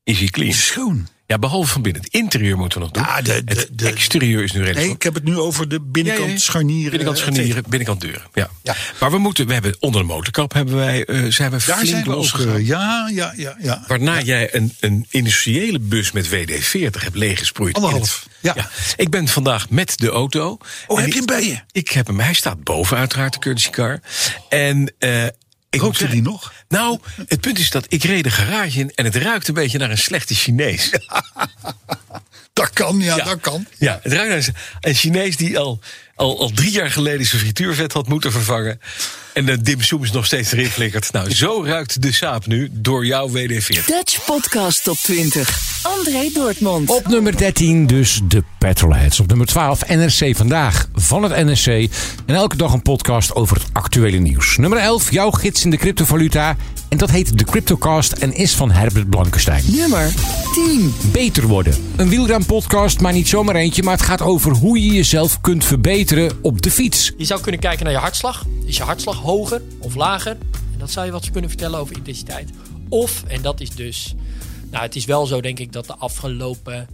Is 0.05 0.19
hij 0.19 0.29
clean? 0.29 0.53
schoon. 0.53 1.09
Ja, 1.27 1.39
behalve 1.39 1.73
van 1.73 1.83
binnen. 1.83 2.03
Het 2.03 2.13
interieur 2.13 2.57
moeten 2.59 2.79
we 2.79 2.85
nog 2.85 2.93
doen. 2.95 3.03
Ja, 3.03 3.23
de- 3.23 3.45
de- 3.45 3.55
het 3.55 3.69
de- 3.73 3.89
exterieur 3.89 4.43
is 4.45 4.53
nu 4.53 4.59
redelijk. 4.59 4.87
Nee, 4.87 4.95
ik 4.95 5.03
heb 5.03 5.15
het 5.15 5.25
nu 5.25 5.39
over 5.39 5.69
de 5.69 5.81
binnenkant 5.81 6.27
Ja, 6.27 6.33
ja. 6.33 6.39
scharnieren. 6.39 6.91
Binnenkant 6.91 7.19
scharnieren, 7.19 7.63
binnenkant 7.69 8.01
deuren. 8.01 8.23
Ja. 8.35 8.51
Ja. 8.63 8.75
Maar 9.01 9.11
we 9.11 9.19
moeten, 9.19 9.47
we 9.47 9.53
hebben 9.53 9.77
onder 9.81 10.01
de 10.01 10.07
motorkap 10.07 10.53
hebben 10.53 10.77
wij, 10.77 11.05
eh, 11.05 11.25
zijn 11.29 11.51
we 11.51 11.57
Daar 11.67 11.77
flink 11.77 11.87
zijn 11.87 12.05
we 12.05 12.15
ook. 12.17 12.61
ja, 12.61 13.11
ja, 13.15 13.33
ja, 13.37 13.57
ja. 13.61 13.85
Waarna 13.87 14.21
jij 14.21 14.55
een, 14.55 14.75
een 14.81 15.07
industriële 15.11 15.79
bus 15.81 16.13
met 16.13 16.29
WD-40 16.29 17.03
hebt 17.03 17.17
leeggesproeid. 17.17 17.75
Anderhalf, 17.75 18.27
het- 18.41 18.55
ja. 18.57 18.71
Ik 18.97 19.11
ben 19.11 19.29
vandaag 19.29 19.71
met 19.71 19.99
de 19.99 20.09
auto. 20.09 20.59
Oh, 20.87 20.97
En 20.99 21.03
heb 21.05 21.13
je 21.13 21.17
hem 21.19 21.27
bij 21.27 21.47
je? 21.47 21.59
Ik 21.73 21.89
heb 21.89 22.07
hem, 22.07 22.21
hij 22.21 22.35
staat 22.35 22.65
boven 22.65 22.97
uiteraard, 22.97 23.33
de 23.33 23.39
courtesy 23.39 23.71
car. 23.71 24.01
En 24.49 24.93
eh 24.99 25.25
ik 25.83 26.11
die 26.11 26.23
nog? 26.23 26.53
Nou, 26.69 26.99
het 27.27 27.41
punt 27.41 27.59
is 27.59 27.71
dat 27.71 27.85
ik 27.89 28.05
reed 28.05 28.25
de 28.25 28.31
garage 28.31 28.79
in 28.79 28.93
en 28.95 29.05
het 29.05 29.17
ruikt 29.17 29.49
een 29.49 29.55
beetje 29.55 29.79
naar 29.79 29.91
een 29.91 29.99
slechte 29.99 30.35
Chinees. 30.35 30.91
Dat 32.53 32.71
kan, 32.71 32.99
ja, 33.01 33.17
Ja. 33.17 33.25
dat 33.25 33.41
kan. 33.41 33.67
Ja, 33.79 34.01
het 34.03 34.13
ruikt 34.13 34.47
naar 34.47 34.63
een 34.81 34.95
Chinees 34.95 35.37
die 35.37 35.59
al, 35.59 35.81
al, 36.17 36.41
al 36.41 36.51
drie 36.51 36.71
jaar 36.71 36.91
geleden 36.91 37.27
zijn 37.27 37.41
frituurvet 37.41 37.93
had 37.93 38.09
moeten 38.09 38.33
vervangen. 38.33 38.81
En 39.33 39.45
de 39.45 39.63
dimsum 39.63 40.03
is 40.03 40.11
nog 40.11 40.27
steeds 40.27 40.53
erin 40.53 40.67
flikkert. 40.67 41.13
Nou, 41.13 41.35
zo 41.35 41.63
ruikt 41.65 42.03
de 42.03 42.13
saap 42.13 42.47
nu 42.47 42.69
door 42.73 43.07
jouw 43.07 43.29
WD-40. 43.29 43.85
Dutch 43.87 44.25
Podcast 44.25 44.85
Top 44.85 44.97
20. 44.97 45.59
André 45.83 46.31
Dortmund. 46.35 46.91
Op 46.91 47.07
nummer 47.07 47.37
13 47.37 47.87
dus 47.87 48.21
de 48.29 48.43
Petrolheads. 48.59 49.21
Op 49.21 49.27
nummer 49.27 49.47
12 49.47 49.89
NRC 49.89 50.37
Vandaag 50.37 50.89
van 50.95 51.23
het 51.23 51.45
NRC. 51.45 51.91
En 52.27 52.35
elke 52.35 52.57
dag 52.57 52.73
een 52.73 52.83
podcast 52.83 53.35
over 53.35 53.57
het 53.57 53.67
actuele 53.73 54.19
nieuws. 54.19 54.57
Nummer 54.57 54.79
11, 54.79 55.13
jouw 55.13 55.31
gids 55.31 55.65
in 55.65 55.71
de 55.71 55.77
cryptovaluta. 55.77 56.57
En 56.89 56.99
dat 56.99 57.11
heet 57.11 57.39
de 57.39 57.45
Cryptocast 57.45 58.13
en 58.13 58.33
is 58.35 58.55
van 58.55 58.71
Herbert 58.71 59.11
Blankenstein. 59.11 59.63
Nummer 59.67 60.13
10. 60.55 60.95
Beter 61.13 61.47
worden. 61.47 61.75
Een 61.97 62.09
wielrenpodcast, 62.09 63.01
maar 63.01 63.13
niet 63.13 63.29
zomaar 63.29 63.55
eentje. 63.55 63.83
Maar 63.83 63.97
het 63.97 64.07
gaat 64.07 64.23
over 64.23 64.53
hoe 64.53 64.83
je 64.83 64.95
jezelf 64.95 65.41
kunt 65.41 65.65
verbeteren 65.65 66.06
op 66.43 66.63
de 66.63 66.71
fiets. 66.71 67.13
Je 67.17 67.25
zou 67.25 67.41
kunnen 67.41 67.61
kijken 67.61 67.85
naar 67.85 67.93
je 67.93 67.99
hartslag. 67.99 68.45
Is 68.65 68.77
je 68.77 68.83
hartslag 68.83 69.17
hoger 69.17 69.63
of 69.79 69.95
lager? 69.95 70.31
En 70.73 70.79
dat 70.79 70.91
zou 70.91 71.07
je 71.07 71.13
wat 71.13 71.31
kunnen 71.31 71.51
vertellen 71.51 71.79
over 71.79 71.97
intensiteit. 71.97 72.51
Of, 72.89 73.25
en 73.25 73.43
dat 73.43 73.61
is 73.61 73.71
dus... 73.71 74.15
Nou, 74.71 74.83
het 74.83 74.97
is 74.97 75.05
wel 75.05 75.27
zo 75.27 75.41
denk 75.41 75.59
ik 75.59 75.73
dat 75.73 75.87
de 75.87 75.95
afgelopen 75.95 76.89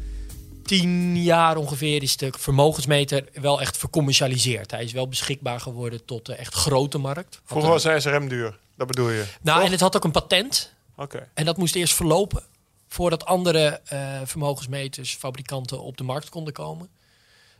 tien 0.64 1.22
jaar 1.22 1.56
ongeveer 1.56 2.02
is 2.02 2.16
de 2.16 2.32
vermogensmeter 2.38 3.24
wel 3.32 3.60
echt 3.60 3.76
vercommercialiseerd. 3.76 4.70
Hij 4.70 4.84
is 4.84 4.92
wel 4.92 5.08
beschikbaar 5.08 5.60
geworden 5.60 6.04
tot 6.04 6.26
de 6.26 6.34
echt 6.34 6.54
grote 6.54 6.98
markt. 6.98 7.40
Vroeger 7.44 7.70
was 7.70 8.02
SRM 8.02 8.28
duur, 8.28 8.58
dat 8.76 8.86
bedoel 8.86 9.10
je? 9.10 9.24
Nou, 9.42 9.56
Toch? 9.56 9.66
en 9.66 9.72
het 9.72 9.80
had 9.80 9.96
ook 9.96 10.04
een 10.04 10.10
patent. 10.10 10.72
Oké. 10.96 11.28
En 11.34 11.44
dat 11.44 11.56
moest 11.56 11.74
eerst 11.74 11.94
verlopen 11.94 12.42
voordat 12.88 13.24
andere 13.24 13.80
eh, 13.84 14.20
vermogensmeters, 14.24 15.14
fabrikanten 15.14 15.82
op 15.82 15.96
de 15.96 16.04
markt 16.04 16.28
konden 16.28 16.52
komen. 16.52 16.88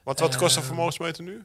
Wat, 0.02 0.20
wat 0.20 0.36
kost 0.36 0.56
een 0.56 0.60
Eh, 0.62 0.66
vermogensmeter 0.68 1.22
nu? 1.24 1.44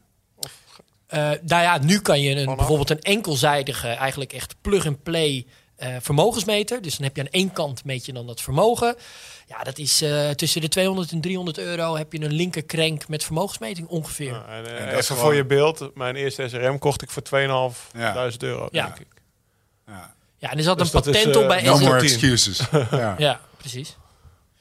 eh, 1.08 1.20
nou 1.42 1.62
ja, 1.64 1.78
nu 1.78 2.00
kan 2.00 2.22
je 2.22 2.36
een, 2.36 2.56
bijvoorbeeld 2.56 2.90
een 2.90 3.02
enkelzijdige, 3.02 3.88
eigenlijk 3.88 4.34
echt 4.34 4.56
plug-and-play 4.62 5.46
eh, 5.76 5.96
vermogensmeter. 6.02 6.82
Dus 6.82 6.96
dan 6.98 7.04
heb 7.08 7.16
je 7.16 7.22
aan 7.22 7.28
één 7.32 7.52
kant 7.52 7.84
meet 7.86 8.06
je 8.06 8.14
dan 8.14 8.28
dat 8.28 8.42
vermogen. 8.42 8.96
Ja, 9.48 9.64
dat 9.64 9.78
is 9.78 10.02
eh, 10.02 10.30
tussen 10.30 10.62
de 10.62 10.68
200 10.68 11.12
en 11.12 11.22
300 11.22 11.58
euro 11.58 11.96
heb 11.98 12.14
je 12.14 12.22
een 12.22 12.34
linker 12.34 12.66
crank 12.66 13.08
met 13.08 13.24
vermogensmeting 13.24 13.88
ongeveer. 13.88 14.32
Ja, 14.34 14.46
en, 14.48 14.66
even 14.66 14.98
is 14.98 15.08
voor 15.08 15.36
je 15.36 15.46
beeld, 15.46 15.96
mijn 15.96 16.16
eerste 16.16 16.50
SRM 16.50 16.78
kocht 16.80 17.02
ik 17.02 17.10
voor 17.10 17.22
2.500 17.24 18.38
euro, 18.38 18.68
Ja. 18.72 18.86
denk 18.86 19.00
ik. 19.00 19.08
Ja, 20.40 20.52
en 20.52 20.58
er 20.58 20.64
zat 20.64 20.78
Dus 20.78 20.94
een 20.94 21.00
is, 21.00 21.06
patent 21.12 21.36
op 21.36 21.48
bij 21.48 21.62
no 21.64 21.76
SRM. 21.76 21.86
more 21.88 22.00
excuses. 22.02 22.62
ja. 22.92 23.16
Ja. 23.18 23.42
precies. 23.58 23.98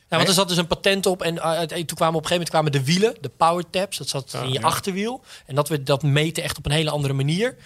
Ja, 0.08 0.16
want 0.16 0.28
er 0.28 0.34
zat 0.34 0.48
dus 0.48 0.56
een 0.56 0.66
patent 0.66 1.06
op 1.06 1.22
en 1.22 1.34
uh, 1.34 1.60
toen 1.60 1.84
kwamen 1.96 2.16
op 2.16 2.22
een 2.22 2.28
gegeven 2.28 2.30
moment 2.30 2.48
kwamen 2.48 2.72
de 2.72 2.84
wielen, 2.84 3.14
de 3.20 3.28
power 3.28 3.70
tabs, 3.70 3.98
dat 3.98 4.08
zat 4.08 4.34
in 4.42 4.48
je 4.48 4.58
ja. 4.58 4.66
achterwiel. 4.66 5.24
En 5.46 5.54
dat 5.54 5.68
we 5.68 5.82
dat 5.82 6.02
meten 6.02 6.42
echt 6.42 6.58
op 6.58 6.66
een 6.66 6.72
hele 6.72 6.90
andere 6.90 7.14
manier. 7.14 7.56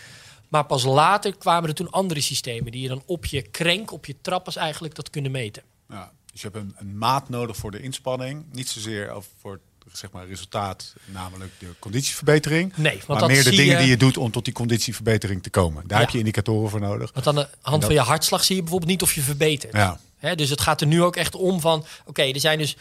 Maar 0.48 0.66
pas 0.66 0.84
later 0.84 1.36
kwamen 1.36 1.68
er 1.68 1.74
toen 1.74 1.90
andere 1.90 2.20
systemen 2.20 2.72
die 2.72 2.82
je 2.82 2.88
dan 2.88 3.02
op 3.06 3.26
je 3.26 3.42
krenk, 3.42 3.92
op 3.92 4.06
je 4.06 4.16
trappers 4.20 4.56
eigenlijk 4.56 4.94
dat 4.94 5.10
kunnen 5.10 5.30
meten. 5.30 5.62
Ja, 5.88 6.12
dus 6.32 6.40
je 6.40 6.48
hebt 6.52 6.60
een, 6.64 6.74
een 6.78 6.98
maat 6.98 7.28
nodig 7.28 7.56
voor 7.56 7.70
de 7.70 7.80
inspanning. 7.80 8.44
Niet 8.52 8.68
zozeer 8.68 9.16
voor 9.38 9.52
het 9.52 9.62
zeg 9.92 10.10
maar, 10.10 10.26
resultaat, 10.26 10.92
namelijk 11.04 11.50
de 11.58 11.66
conditieverbetering. 11.78 12.72
Nee, 12.76 12.92
want 12.92 13.06
maar 13.08 13.18
dat 13.18 13.28
meer 13.28 13.44
de 13.44 13.50
dingen 13.50 13.72
je- 13.74 13.76
die 13.80 13.88
je 13.88 13.96
doet 13.96 14.16
om 14.16 14.30
tot 14.30 14.44
die 14.44 14.54
conditieverbetering 14.54 15.42
te 15.42 15.50
komen. 15.50 15.82
Daar 15.86 15.98
Ja. 15.98 16.04
heb 16.04 16.12
je 16.12 16.18
indicatoren 16.18 16.70
voor 16.70 16.80
nodig. 16.80 17.10
Want 17.14 17.26
aan 17.26 17.34
de 17.34 17.40
En 17.40 17.48
hand 17.62 17.80
dat- 17.80 17.90
van 17.90 18.00
je 18.00 18.06
hartslag 18.06 18.44
zie 18.44 18.54
je 18.56 18.60
bijvoorbeeld 18.62 18.90
niet 18.90 19.02
of 19.02 19.12
je 19.14 19.20
verbetert. 19.20 19.72
Ja. 19.72 20.34
Dus 20.34 20.50
het 20.50 20.60
gaat 20.60 20.80
er 20.80 20.86
nu 20.86 21.02
ook 21.02 21.16
echt 21.16 21.34
om 21.34 21.60
van, 21.60 21.84
oké, 22.06 22.22
er 22.22 22.40
zijn 22.40 22.58
dus 22.58 22.76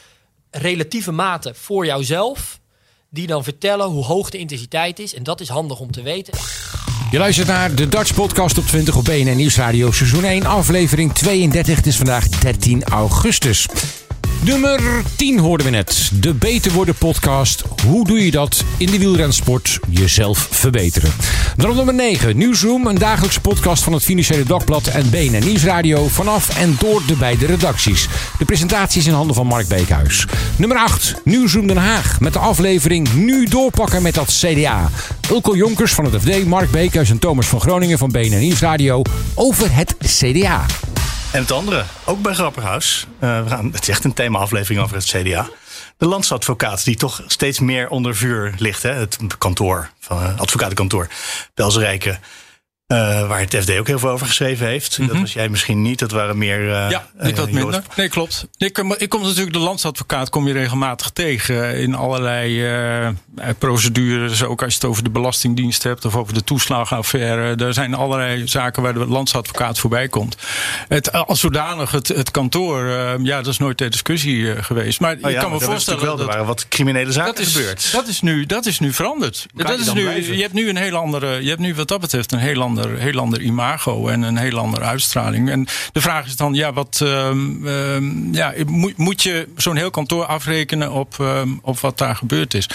relatieve 0.51 1.11
maten 1.11 1.55
voor 1.55 1.85
jouzelf 1.85 2.59
die 3.09 3.27
dan 3.27 3.43
vertellen 3.43 3.87
hoe 3.87 4.03
hoog 4.03 4.29
de 4.29 4.37
intensiteit 4.37 4.99
is. 4.99 5.13
En 5.13 5.23
dat 5.23 5.39
is 5.41 5.49
handig 5.49 5.79
om 5.79 5.91
te 5.91 6.01
weten. 6.01 6.33
Je 7.11 7.17
luistert 7.17 7.47
naar 7.47 7.75
de 7.75 7.87
Dutch 7.87 8.13
Podcast 8.13 8.57
op 8.57 8.65
20 8.65 8.95
op 8.95 9.03
BNN 9.05 9.35
Nieuwsradio 9.35 9.91
seizoen 9.91 10.23
1, 10.23 10.45
aflevering 10.45 11.13
32. 11.13 11.75
Het 11.75 11.85
is 11.87 11.95
vandaag 11.97 12.27
13 12.27 12.83
augustus. 12.83 13.65
Nummer 14.43 15.03
10 15.15 15.39
hoorden 15.39 15.65
we 15.65 15.71
net. 15.71 16.11
De 16.13 16.33
Beter 16.33 16.71
Worden 16.71 16.95
podcast. 16.95 17.63
Hoe 17.85 18.07
doe 18.07 18.25
je 18.25 18.31
dat 18.31 18.63
in 18.77 18.91
de 18.91 18.97
wielrensport? 18.99 19.79
Jezelf 19.89 20.47
verbeteren. 20.51 21.11
Dan 21.55 21.69
op 21.69 21.75
nummer 21.75 21.93
9. 21.93 22.37
Nieuwsroom, 22.37 22.87
een 22.87 22.97
dagelijkse 22.97 23.41
podcast 23.41 23.83
van 23.83 23.93
het 23.93 24.03
Financiële 24.03 24.43
Dagblad 24.43 24.87
en 24.87 25.09
BNN 25.09 25.45
Nieuwsradio. 25.45 26.07
Vanaf 26.07 26.57
en 26.57 26.75
door 26.79 27.01
de 27.07 27.15
beide 27.15 27.45
redacties. 27.45 28.07
De 28.37 28.45
presentatie 28.45 28.99
is 28.99 29.07
in 29.07 29.13
handen 29.13 29.35
van 29.35 29.47
Mark 29.47 29.67
Beekhuis. 29.67 30.25
Nummer 30.55 30.77
8. 30.77 31.15
Nieuwsroom 31.23 31.67
Den 31.67 31.77
Haag. 31.77 32.19
Met 32.19 32.33
de 32.33 32.39
aflevering 32.39 33.13
Nu 33.13 33.45
doorpakken 33.45 34.01
met 34.01 34.13
dat 34.13 34.27
CDA. 34.27 34.89
Ulko 35.29 35.55
Jonkers 35.55 35.93
van 35.93 36.05
het 36.05 36.21
FD, 36.21 36.45
Mark 36.45 36.71
Beekhuis 36.71 37.09
en 37.09 37.19
Thomas 37.19 37.47
van 37.47 37.61
Groningen 37.61 37.97
van 37.97 38.11
BNN 38.11 38.39
Nieuwsradio. 38.39 39.01
Over 39.35 39.75
het 39.75 39.95
CDA. 39.99 40.65
En 41.31 41.41
het 41.41 41.51
andere, 41.51 41.83
ook 42.05 42.21
bij 42.21 42.33
Grapperhaus. 42.33 43.07
Eh, 43.19 43.43
we 43.43 43.49
gaan, 43.49 43.65
het 43.71 43.81
is 43.81 43.89
echt 43.89 44.03
een 44.03 44.13
thema-aflevering 44.13 44.81
over 44.83 44.95
het 44.95 45.05
CDA. 45.05 45.49
De 45.97 46.05
landsadvocaat, 46.05 46.83
die 46.83 46.95
toch 46.95 47.23
steeds 47.27 47.59
meer 47.59 47.89
onder 47.89 48.15
vuur 48.15 48.53
ligt. 48.57 48.83
Hè? 48.83 48.93
Het 48.93 49.17
kantoor, 49.37 49.89
van, 49.99 50.23
eh, 50.23 50.39
advocatenkantoor, 50.39 51.07
Pelserijke. 51.53 52.19
Eh, 52.89 53.27
waar 53.27 53.39
het 53.39 53.55
FD 53.55 53.71
ook 53.77 53.87
heel 53.87 53.99
veel 53.99 54.09
over 54.09 54.27
geschreven 54.27 54.67
heeft. 54.67 55.07
Dat 55.07 55.17
was 55.19 55.33
jij 55.33 55.49
misschien 55.49 55.81
niet, 55.81 55.99
dat 55.99 56.11
waren 56.11 56.37
meer... 56.37 56.71
eh, 56.73 56.89
Ja, 56.89 57.07
ik 57.21 57.35
wat 57.35 57.47
eh, 57.47 57.53
minder. 57.53 57.73
Joost. 57.73 57.95
Nee, 57.97 58.09
klopt. 58.09 58.47
Ik, 58.57 58.73
kom- 58.73 58.95
ik 58.97 59.09
kom 59.09 59.21
natuurlijk 59.21 59.53
de 59.53 59.59
landsadvocaat 59.59 60.29
kom 60.29 60.47
je 60.47 60.53
regelmatig 60.53 61.09
tegen 61.09 61.75
in 61.77 61.95
allerlei 61.95 62.63
eh, 62.65 63.07
eh, 63.07 63.13
procedures. 63.57 64.43
Ook 64.43 64.61
als 64.63 64.73
je 64.73 64.79
het 64.79 64.89
over 64.89 65.03
de 65.03 65.09
Belastingdienst 65.09 65.83
hebt 65.83 66.05
of 66.05 66.15
over 66.15 66.33
de 66.33 66.43
toeslagenaffaire. 66.43 67.55
Er 67.65 67.73
zijn 67.73 67.93
allerlei 67.93 68.47
zaken 68.47 68.81
waar 68.83 68.93
de 68.93 69.05
landsadvocaat 69.07 69.79
voorbij 69.79 70.07
komt. 70.07 70.37
Het, 70.87 71.11
als 71.11 71.39
zodanig, 71.39 71.91
het, 71.91 72.07
het 72.07 72.31
kantoor, 72.31 72.87
eh, 72.87 73.13
ja, 73.23 73.37
dat 73.41 73.47
is 73.53 73.57
nooit 73.57 73.77
ter 73.77 73.89
discussie 73.89 74.53
eh, 74.53 74.63
geweest. 74.63 74.99
Maar 74.99 75.13
Oh 75.15 75.19
ja, 75.21 75.27
ik 75.29 75.35
kan 75.35 75.49
maar 75.49 75.59
me 75.59 75.65
voorstellen 75.65 76.03
wel, 76.03 76.15
dat 76.15 76.19
er 76.27 76.31
waren 76.31 76.45
wat 76.45 76.67
criminele 76.67 77.11
zaken 77.11 77.35
dat 77.35 77.45
is, 77.45 77.55
gebeurd. 77.55 77.89
Dat 77.91 78.07
is 78.07 78.21
nu, 78.21 78.45
dat 78.45 78.65
is 78.65 78.79
nu 78.79 78.93
veranderd. 78.93 79.45
Kan 79.55 79.65
Dat 79.65 79.75
je 79.75 79.85
is 79.85 79.93
nu, 80.27 80.35
je 80.35 80.41
hebt 80.41 80.53
nu 80.53 80.69
een 80.69 80.77
heel 80.77 80.95
andere, 80.95 81.43
je 81.43 81.49
hebt 81.49 81.61
nu 81.61 81.75
wat 81.75 81.87
dat 81.87 81.99
betreft 81.99 82.31
een 82.31 82.39
heel 82.39 82.61
ander, 82.81 82.99
heel 82.99 83.19
ander 83.19 83.41
imago 83.41 84.07
en 84.07 84.21
een 84.21 84.37
heel 84.37 84.57
andere 84.57 84.85
uitstraling. 84.85 85.49
En 85.49 85.67
de 85.91 86.01
vraag 86.01 86.25
is 86.25 86.35
dan, 86.35 86.53
ja, 86.53 86.73
wat, 86.73 86.99
ehm, 87.01 87.67
ehm, 87.67 88.33
ja, 88.33 88.53
moet, 88.67 88.97
moet 88.97 89.23
je 89.23 89.47
zo'n 89.55 89.75
heel 89.75 89.91
kantoor 89.91 90.25
afrekenen 90.25 90.91
op, 90.91 91.15
ehm, 91.19 91.49
op 91.61 91.79
wat 91.79 91.97
daar 91.97 92.15
gebeurd 92.15 92.53
is? 92.53 92.69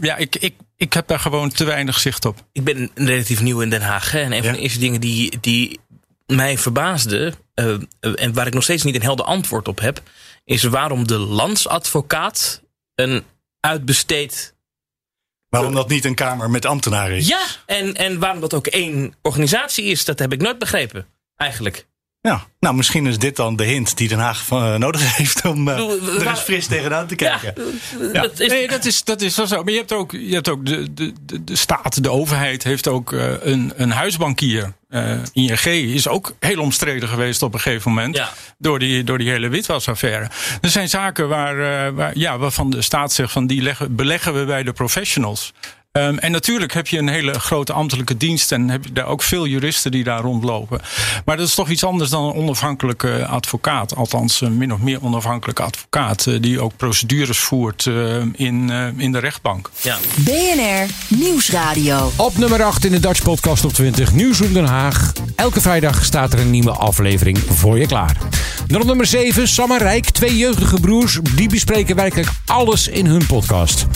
Ja, 0.00 0.16
ik, 0.16 0.36
ik, 0.36 0.54
ik 0.76 0.92
heb 0.92 1.08
daar 1.08 1.20
gewoon 1.20 1.50
te 1.50 1.64
weinig 1.64 1.98
zicht 1.98 2.24
op. 2.24 2.44
Ik 2.52 2.64
ben 2.64 2.90
relatief 2.94 3.40
nieuw 3.40 3.60
in 3.60 3.70
Den 3.70 3.82
Haag. 3.82 4.10
Hè, 4.10 4.20
en 4.20 4.32
een 4.32 4.44
van 4.44 4.52
de 4.52 4.58
eerste 4.58 4.78
dingen 4.78 5.00
die, 5.00 5.38
die 5.40 5.80
mij 6.26 6.58
verbaasde. 6.58 7.34
eh, 7.54 7.74
eh, 7.74 7.80
en 8.14 8.32
waar 8.32 8.46
ik 8.46 8.54
nog 8.54 8.62
steeds 8.62 8.82
niet 8.82 8.94
een 8.94 9.02
helder 9.02 9.24
antwoord 9.24 9.68
op 9.68 9.80
heb. 9.80 10.02
is 10.44 10.62
waarom 10.62 11.06
de 11.06 11.18
landsadvocaat 11.18 12.62
een 12.94 13.24
uitbesteed. 13.60 14.53
Waarom 15.54 15.74
dat 15.74 15.88
niet 15.88 16.04
een 16.04 16.14
kamer 16.14 16.50
met 16.50 16.66
ambtenaren 16.66 17.16
is? 17.16 17.28
Ja, 17.28 17.46
en, 17.66 17.94
en 17.94 18.18
waarom 18.18 18.40
dat 18.40 18.54
ook 18.54 18.66
één 18.66 19.14
organisatie 19.22 19.84
is, 19.84 20.04
dat 20.04 20.18
heb 20.18 20.32
ik 20.32 20.40
nooit 20.42 20.58
begrepen. 20.58 21.06
Eigenlijk. 21.36 21.86
Ja, 22.28 22.46
nou 22.60 22.74
misschien 22.74 23.06
is 23.06 23.18
dit 23.18 23.36
dan 23.36 23.56
de 23.56 23.64
hint 23.64 23.96
die 23.96 24.08
Den 24.08 24.18
Haag 24.18 24.50
eh, 24.50 24.74
nodig 24.74 25.16
heeft 25.16 25.44
om 25.44 25.68
eh, 25.68 25.78
er 26.20 26.26
eens 26.26 26.40
fris 26.40 26.66
tegenaan 26.66 27.06
te 27.06 27.14
kijken. 27.14 27.54
Ja, 28.12 28.28
nee, 28.36 28.68
dat 28.68 28.84
is, 28.84 29.04
dat 29.04 29.20
is 29.20 29.36
wel 29.36 29.46
zo. 29.46 29.62
Maar 29.62 29.72
je 29.72 29.78
hebt 29.78 29.92
ook, 29.92 30.12
je 30.12 30.34
hebt 30.34 30.48
ook 30.48 30.66
de, 30.66 30.94
de, 30.94 31.12
de, 31.26 31.44
de 31.44 31.56
staat, 31.56 32.02
de 32.02 32.10
overheid 32.10 32.62
heeft 32.62 32.88
ook 32.88 33.12
eh, 33.12 33.32
een, 33.40 33.72
een 33.76 33.90
huisbankier. 33.90 34.72
Eh, 34.94 35.18
ING 35.32 35.64
is 35.64 36.08
ook 36.08 36.34
heel 36.40 36.60
omstreden 36.60 37.08
geweest 37.08 37.42
op 37.42 37.54
een 37.54 37.60
gegeven 37.60 37.90
moment. 37.90 38.22
Door, 38.58 38.78
die, 38.78 39.04
door 39.04 39.18
die 39.18 39.30
hele 39.30 39.48
witwasaffaire. 39.48 40.28
Er 40.60 40.70
zijn 40.70 40.88
zaken 40.88 41.28
waar, 41.28 41.86
eh, 41.86 41.94
waar, 41.94 42.18
ja, 42.18 42.38
waarvan 42.38 42.70
de 42.70 42.82
staat 42.82 43.12
zegt 43.12 43.32
van 43.32 43.46
die 43.46 43.62
leggen, 43.62 43.96
beleggen 43.96 44.38
we 44.38 44.44
bij 44.44 44.62
de 44.62 44.72
professionals. 44.72 45.52
Ehm, 45.94 46.16
en 46.16 46.30
natuurlijk 46.30 46.72
heb 46.72 46.86
je 46.86 46.98
een 46.98 47.08
hele 47.08 47.38
grote 47.40 47.72
ambtelijke 47.72 48.16
dienst 48.16 48.52
en 48.52 48.68
heb 48.68 48.84
je 48.84 48.92
daar 48.92 49.06
ook 49.06 49.22
veel 49.22 49.46
juristen 49.46 49.90
die 49.90 50.04
daar 50.04 50.20
rondlopen. 50.20 50.80
Maar 51.24 51.36
dat 51.36 51.46
is 51.48 51.54
toch 51.54 51.68
iets 51.68 51.84
anders 51.84 52.10
dan 52.10 52.24
een 52.24 52.34
onafhankelijke 52.34 53.26
advocaat. 53.26 53.96
Althans, 53.96 54.40
een 54.40 54.56
min 54.56 54.72
of 54.72 54.78
meer 54.78 55.02
onafhankelijke 55.02 55.62
advocaat. 55.62 56.26
eh, 56.26 56.34
die 56.40 56.60
ook 56.60 56.76
procedures 56.76 57.38
voert 57.38 57.86
eh, 57.86 58.16
in, 58.32 58.70
eh, 58.70 58.86
in 58.96 59.12
de 59.12 59.18
rechtbank. 59.18 59.70
Ja. 59.82 59.96
BNR 60.16 60.86
Nieuwsradio. 61.08 62.12
Op 62.16 62.36
nummer 62.36 62.62
8 62.62 62.84
in 62.84 62.92
de 62.92 63.00
Dutch 63.00 63.22
Podcast 63.22 63.64
op 63.64 63.72
20, 63.72 64.12
Nieuwsroom 64.12 64.52
Den 64.52 64.66
Haag. 64.66 65.12
Elke 65.36 65.60
vrijdag 65.60 66.04
staat 66.04 66.32
er 66.32 66.38
een 66.38 66.50
nieuwe 66.50 66.72
aflevering 66.72 67.38
voor 67.38 67.78
je 67.78 67.86
klaar. 67.86 68.16
Dan 68.66 68.80
op 68.80 68.86
nummer 68.86 69.06
7, 69.06 69.48
Sam 69.48 69.70
en 69.70 69.78
Rijk, 69.78 70.10
twee 70.10 70.36
jeugdige 70.36 70.80
broers. 70.80 71.18
Die 71.34 71.48
bespreken 71.48 71.96
werkelijk 71.96 72.28
alles 72.46 72.88
in 72.88 73.06
hun 73.06 73.26
podcast. 73.26 73.86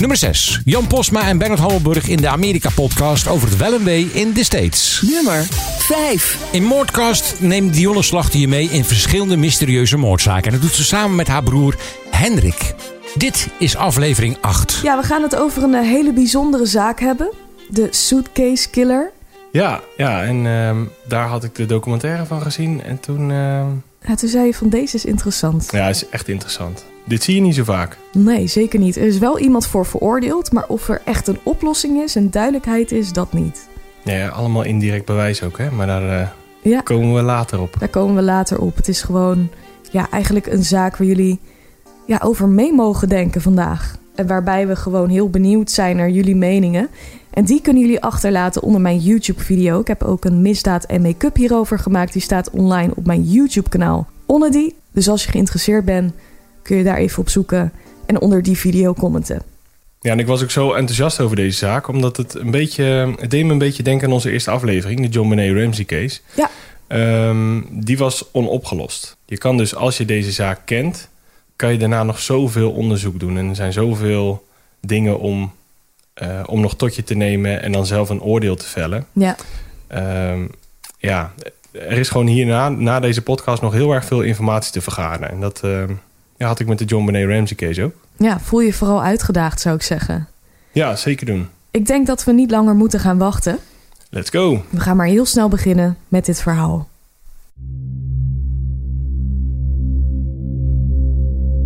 Nummer 0.00 0.16
6, 0.18 0.60
Jan 0.64 0.86
Posma 0.86 1.28
en 1.28 1.38
Bernard 1.38 1.60
Hammelburg 1.60 2.08
in 2.08 2.16
de 2.16 2.28
Amerika-podcast 2.28 3.28
over 3.28 3.48
het 3.48 3.56
wel 3.56 3.74
en 3.74 3.84
wee 3.84 4.10
in 4.12 4.32
de 4.32 4.44
States. 4.44 5.02
Nummer 5.14 5.46
5. 5.78 6.38
In 6.52 6.64
Moordcast 6.64 7.40
neemt 7.40 7.74
Dionne 7.74 8.02
Slachter 8.02 8.40
je 8.40 8.48
mee 8.48 8.68
in 8.68 8.84
verschillende 8.84 9.36
mysterieuze 9.36 9.96
moordzaken. 9.96 10.44
En 10.44 10.52
dat 10.52 10.60
doet 10.60 10.72
ze 10.74 10.84
samen 10.84 11.16
met 11.16 11.28
haar 11.28 11.42
broer 11.42 11.76
Hendrik. 12.10 12.74
Dit 13.14 13.48
is 13.58 13.76
aflevering 13.76 14.36
8. 14.40 14.80
Ja, 14.82 14.96
we 15.00 15.02
gaan 15.06 15.22
het 15.22 15.36
over 15.36 15.62
een 15.62 15.74
eh, 15.74 15.80
hele 15.80 16.12
bijzondere 16.12 16.66
zaak 16.66 17.00
hebben. 17.00 17.30
De 17.68 17.88
Suitcase 17.90 18.70
Killer. 18.70 19.10
Ja, 19.52 19.80
ja 19.96 20.22
en 20.22 20.46
ehm, 20.46 20.78
daar 21.08 21.26
had 21.28 21.44
ik 21.44 21.54
de 21.54 21.66
documentaire 21.66 22.26
van 22.26 22.42
gezien. 22.42 22.82
En 22.82 23.00
toen. 23.00 23.30
ehm, 23.30 23.66
Ja, 24.08 24.14
toen 24.14 24.28
zei 24.28 24.46
je 24.46 24.54
van 24.54 24.68
deze 24.68 24.96
is 24.96 25.04
interessant. 25.04 25.68
ja, 25.70 25.88
is 25.88 26.08
echt 26.08 26.28
interessant. 26.28 26.84
Dit 27.04 27.22
zie 27.22 27.34
je 27.34 27.40
niet 27.40 27.54
zo 27.54 27.64
vaak. 27.64 27.96
Nee, 28.12 28.46
zeker 28.46 28.78
niet. 28.78 28.96
Er 28.96 29.02
is 29.06 29.18
wel 29.18 29.38
iemand 29.38 29.66
voor 29.66 29.86
veroordeeld, 29.86 30.52
maar 30.52 30.64
of 30.68 30.88
er 30.88 31.00
echt 31.04 31.26
een 31.26 31.38
oplossing 31.42 32.02
is 32.02 32.16
en 32.16 32.30
duidelijkheid 32.30 32.92
is, 32.92 33.12
dat 33.12 33.32
niet. 33.32 33.68
Ja, 34.04 34.28
allemaal 34.28 34.62
indirect 34.62 35.04
bewijs 35.04 35.42
ook, 35.42 35.58
hè? 35.58 35.70
Maar 35.70 35.86
daar, 35.86 36.20
eh, 36.20 36.28
Ja. 36.62 36.80
komen 36.80 37.14
we 37.14 37.22
later 37.22 37.60
op. 37.60 37.74
Daar 37.78 37.88
komen 37.88 38.14
we 38.14 38.22
later 38.22 38.58
op. 38.58 38.76
Het 38.76 38.88
is 38.88 39.02
gewoon 39.02 39.48
ja, 39.90 40.10
eigenlijk 40.10 40.46
een 40.46 40.64
zaak 40.64 40.96
waar 40.96 41.06
jullie 41.06 41.38
ja, 42.06 42.20
over 42.24 42.48
mee 42.48 42.72
mogen 42.72 43.08
denken 43.08 43.40
vandaag. 43.40 43.96
En 44.14 44.26
waarbij 44.26 44.66
we 44.66 44.76
gewoon 44.76 45.08
heel 45.08 45.30
benieuwd 45.30 45.70
zijn 45.70 45.96
naar 45.96 46.10
jullie 46.10 46.36
meningen. 46.36 46.88
En 47.30 47.44
die 47.44 47.60
kunnen 47.60 47.82
jullie 47.82 48.00
achterlaten 48.00 48.62
onder 48.62 48.80
mijn 48.80 48.98
YouTube-video. 48.98 49.80
Ik 49.80 49.86
heb 49.86 50.02
ook 50.02 50.24
een 50.24 50.42
misdaad 50.42 50.84
en 50.84 51.02
make-up 51.02 51.36
hierover 51.36 51.78
gemaakt. 51.78 52.12
Die 52.12 52.22
staat 52.22 52.50
online 52.50 52.92
op 52.96 53.06
mijn 53.06 53.22
YouTube-kanaal 53.22 54.06
Onnedy. 54.26 54.70
Dus 54.92 55.08
als 55.08 55.24
je 55.24 55.30
geïnteresseerd 55.30 55.84
bent, 55.84 56.12
kun 56.62 56.76
je 56.76 56.84
daar 56.84 56.96
even 56.96 57.18
op 57.18 57.28
zoeken 57.28 57.72
en 58.06 58.20
onder 58.20 58.42
die 58.42 58.58
video 58.58 58.94
commenten. 58.94 59.42
Ja, 60.00 60.10
en 60.10 60.18
ik 60.18 60.26
was 60.26 60.42
ook 60.42 60.50
zo 60.50 60.72
enthousiast 60.72 61.20
over 61.20 61.36
deze 61.36 61.58
zaak, 61.58 61.88
omdat 61.88 62.16
het 62.16 62.34
een 62.34 62.50
beetje, 62.50 63.14
het 63.18 63.30
deed 63.30 63.44
me 63.44 63.52
een 63.52 63.58
beetje 63.58 63.82
denken 63.82 64.06
aan 64.06 64.12
onze 64.12 64.30
eerste 64.30 64.50
aflevering, 64.50 65.00
de 65.00 65.08
John 65.08 65.28
Benet 65.28 65.56
Ramsey 65.56 65.84
case. 65.84 66.20
Ja. 66.34 66.50
Ehm, 66.86 67.60
die 67.70 67.98
was 67.98 68.24
onopgelost. 68.32 69.16
Je 69.24 69.38
kan 69.38 69.56
dus, 69.56 69.74
als 69.74 69.96
je 69.96 70.04
deze 70.04 70.32
zaak 70.32 70.60
kent, 70.64 71.08
kan 71.56 71.72
je 71.72 71.78
daarna 71.78 72.02
nog 72.02 72.20
zoveel 72.20 72.70
onderzoek 72.70 73.20
doen. 73.20 73.38
En 73.38 73.48
er 73.48 73.54
zijn 73.54 73.72
zoveel 73.72 74.46
dingen 74.80 75.18
om, 75.18 75.52
eh, 76.14 76.42
om 76.46 76.60
nog 76.60 76.76
tot 76.76 76.96
je 76.96 77.02
te 77.02 77.14
nemen 77.14 77.62
en 77.62 77.72
dan 77.72 77.86
zelf 77.86 78.08
een 78.08 78.22
oordeel 78.22 78.56
te 78.56 78.66
vellen. 78.66 79.06
Ja. 79.12 79.36
Ehm, 79.86 80.46
ja, 80.98 81.32
er 81.72 81.98
is 81.98 82.08
gewoon 82.08 82.26
hierna, 82.26 82.68
na 82.68 83.00
deze 83.00 83.22
podcast, 83.22 83.62
nog 83.62 83.72
heel 83.72 83.92
erg 83.92 84.04
veel 84.04 84.22
informatie 84.22 84.72
te 84.72 84.80
vergaren. 84.80 85.30
En 85.30 85.40
dat 85.40 85.60
ehm, 85.64 85.92
ja, 86.40 86.46
had 86.46 86.60
ik 86.60 86.66
met 86.66 86.78
de 86.78 86.84
John 86.84 87.04
Benet 87.04 87.28
Ramsey 87.28 87.56
case 87.56 87.82
ook. 87.82 87.94
Ja, 88.16 88.40
voel 88.40 88.60
je 88.60 88.72
vooral 88.72 89.02
uitgedaagd, 89.02 89.60
zou 89.60 89.74
ik 89.74 89.82
zeggen. 89.82 90.28
Ja, 90.72 90.96
zeker 90.96 91.26
doen. 91.26 91.48
Ik 91.70 91.86
denk 91.86 92.06
dat 92.06 92.24
we 92.24 92.32
niet 92.32 92.50
langer 92.50 92.74
moeten 92.74 93.00
gaan 93.00 93.18
wachten. 93.18 93.58
Let's 94.10 94.30
go. 94.30 94.64
We 94.70 94.80
gaan 94.80 94.96
maar 94.96 95.06
heel 95.06 95.24
snel 95.24 95.48
beginnen 95.48 95.96
met 96.08 96.24
dit 96.24 96.40
verhaal. 96.40 96.88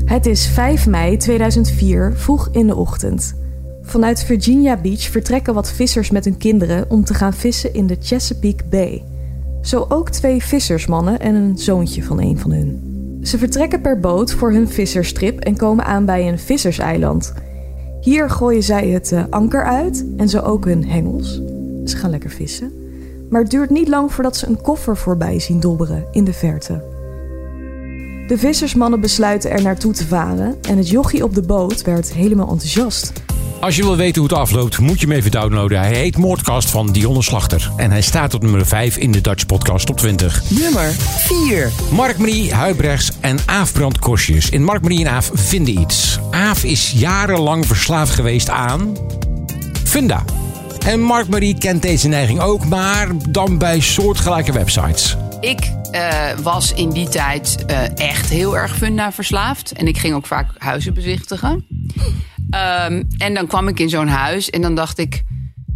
Het 0.04 0.26
is 0.26 0.46
5 0.46 0.86
mei 0.86 1.16
2004, 1.16 2.12
vroeg 2.16 2.48
in 2.52 2.66
de 2.66 2.76
ochtend. 2.76 3.34
Vanuit 3.82 4.24
Virginia 4.24 4.76
Beach 4.76 5.02
vertrekken 5.02 5.54
wat 5.54 5.72
vissers 5.72 6.10
met 6.10 6.24
hun 6.24 6.36
kinderen 6.36 6.90
om 6.90 7.04
te 7.04 7.14
gaan 7.14 7.34
vissen 7.34 7.74
in 7.74 7.86
de 7.86 7.96
Chesapeake 8.00 8.64
Bay. 8.64 9.04
Zo 9.62 9.86
ook 9.88 10.10
twee 10.10 10.42
vissersmannen 10.42 11.20
en 11.20 11.34
een 11.34 11.58
zoontje 11.58 12.02
van 12.02 12.20
een 12.20 12.38
van 12.38 12.50
hun. 12.50 12.93
Ze 13.24 13.38
vertrekken 13.38 13.80
per 13.80 14.00
boot 14.00 14.32
voor 14.32 14.52
hun 14.52 14.68
visserstrip 14.68 15.40
en 15.40 15.56
komen 15.56 15.84
aan 15.84 16.04
bij 16.04 16.28
een 16.28 16.38
visserseiland. 16.38 17.32
Hier 18.00 18.30
gooien 18.30 18.62
zij 18.62 18.88
het 18.88 19.12
eh, 19.12 19.24
anker 19.30 19.64
uit 19.64 20.04
en 20.16 20.28
zo 20.28 20.40
ook 20.40 20.64
hun 20.64 20.88
hengels. 20.88 21.40
Ze 21.84 21.96
gaan 21.96 22.10
lekker 22.10 22.30
vissen. 22.30 22.72
Maar 23.30 23.40
het 23.40 23.50
duurt 23.50 23.70
niet 23.70 23.88
lang 23.88 24.12
voordat 24.12 24.36
ze 24.36 24.46
een 24.46 24.60
koffer 24.60 24.96
voorbij 24.96 25.38
zien 25.40 25.60
dobberen 25.60 26.04
in 26.10 26.24
de 26.24 26.32
verte. 26.32 26.82
De 28.26 28.38
vissersmannen 28.38 29.00
besluiten 29.00 29.50
er 29.50 29.62
naartoe 29.62 29.92
te 29.92 30.06
varen 30.06 30.56
en 30.68 30.76
het 30.76 30.88
jochie 30.88 31.24
op 31.24 31.34
de 31.34 31.42
boot 31.42 31.82
werd 31.82 32.12
helemaal 32.12 32.48
enthousiast. 32.48 33.12
Als 33.64 33.76
je 33.76 33.82
wil 33.82 33.96
weten 33.96 34.20
hoe 34.20 34.30
het 34.30 34.38
afloopt, 34.38 34.78
moet 34.78 35.00
je 35.00 35.06
hem 35.06 35.16
even 35.16 35.30
downloaden. 35.30 35.78
Hij 35.78 35.94
heet 35.94 36.16
Moordcast 36.16 36.70
van 36.70 36.92
Dionne 36.92 37.22
Slachter. 37.22 37.70
En 37.76 37.90
hij 37.90 38.00
staat 38.00 38.34
op 38.34 38.42
nummer 38.42 38.66
5 38.66 38.96
in 38.96 39.12
de 39.12 39.20
Dutch 39.20 39.46
Podcast 39.46 39.86
Top 39.86 39.96
20. 39.96 40.42
Nummer 40.50 40.92
4. 40.92 41.70
Mark-Marie 41.90 42.54
Huibrechts 42.54 43.10
en 43.20 43.38
Aaf 43.46 43.72
Brand 43.72 43.98
Kosjes. 43.98 44.50
In 44.50 44.64
Mark-Marie 44.64 45.04
en 45.04 45.10
Aaf 45.10 45.30
vinden 45.34 45.78
iets. 45.80 46.18
Aaf 46.30 46.64
is 46.64 46.90
jarenlang 46.90 47.66
verslaafd 47.66 48.14
geweest 48.14 48.48
aan... 48.48 48.96
Funda. 49.84 50.24
En 50.86 51.00
Mark-Marie 51.00 51.58
kent 51.58 51.82
deze 51.82 52.08
neiging 52.08 52.40
ook, 52.40 52.64
maar 52.64 53.08
dan 53.28 53.58
bij 53.58 53.80
soortgelijke 53.80 54.52
websites. 54.52 55.16
Ik 55.40 55.70
eh, 55.90 56.30
was 56.42 56.72
in 56.72 56.90
die 56.90 57.08
tijd 57.08 57.64
eh, 57.66 57.98
echt 57.98 58.30
heel 58.30 58.56
erg 58.56 58.76
funda 58.76 59.12
verslaafd. 59.12 59.72
En 59.72 59.86
ik 59.86 59.98
ging 59.98 60.14
ook 60.14 60.26
vaak 60.26 60.50
huizen 60.58 60.94
bezichtigen. 60.94 61.64
Ehm, 62.54 63.02
en 63.18 63.34
dan 63.34 63.46
kwam 63.46 63.68
ik 63.68 63.80
in 63.80 63.88
zo'n 63.88 64.08
huis 64.08 64.50
en 64.50 64.62
dan 64.62 64.74
dacht 64.74 64.98
ik... 64.98 65.22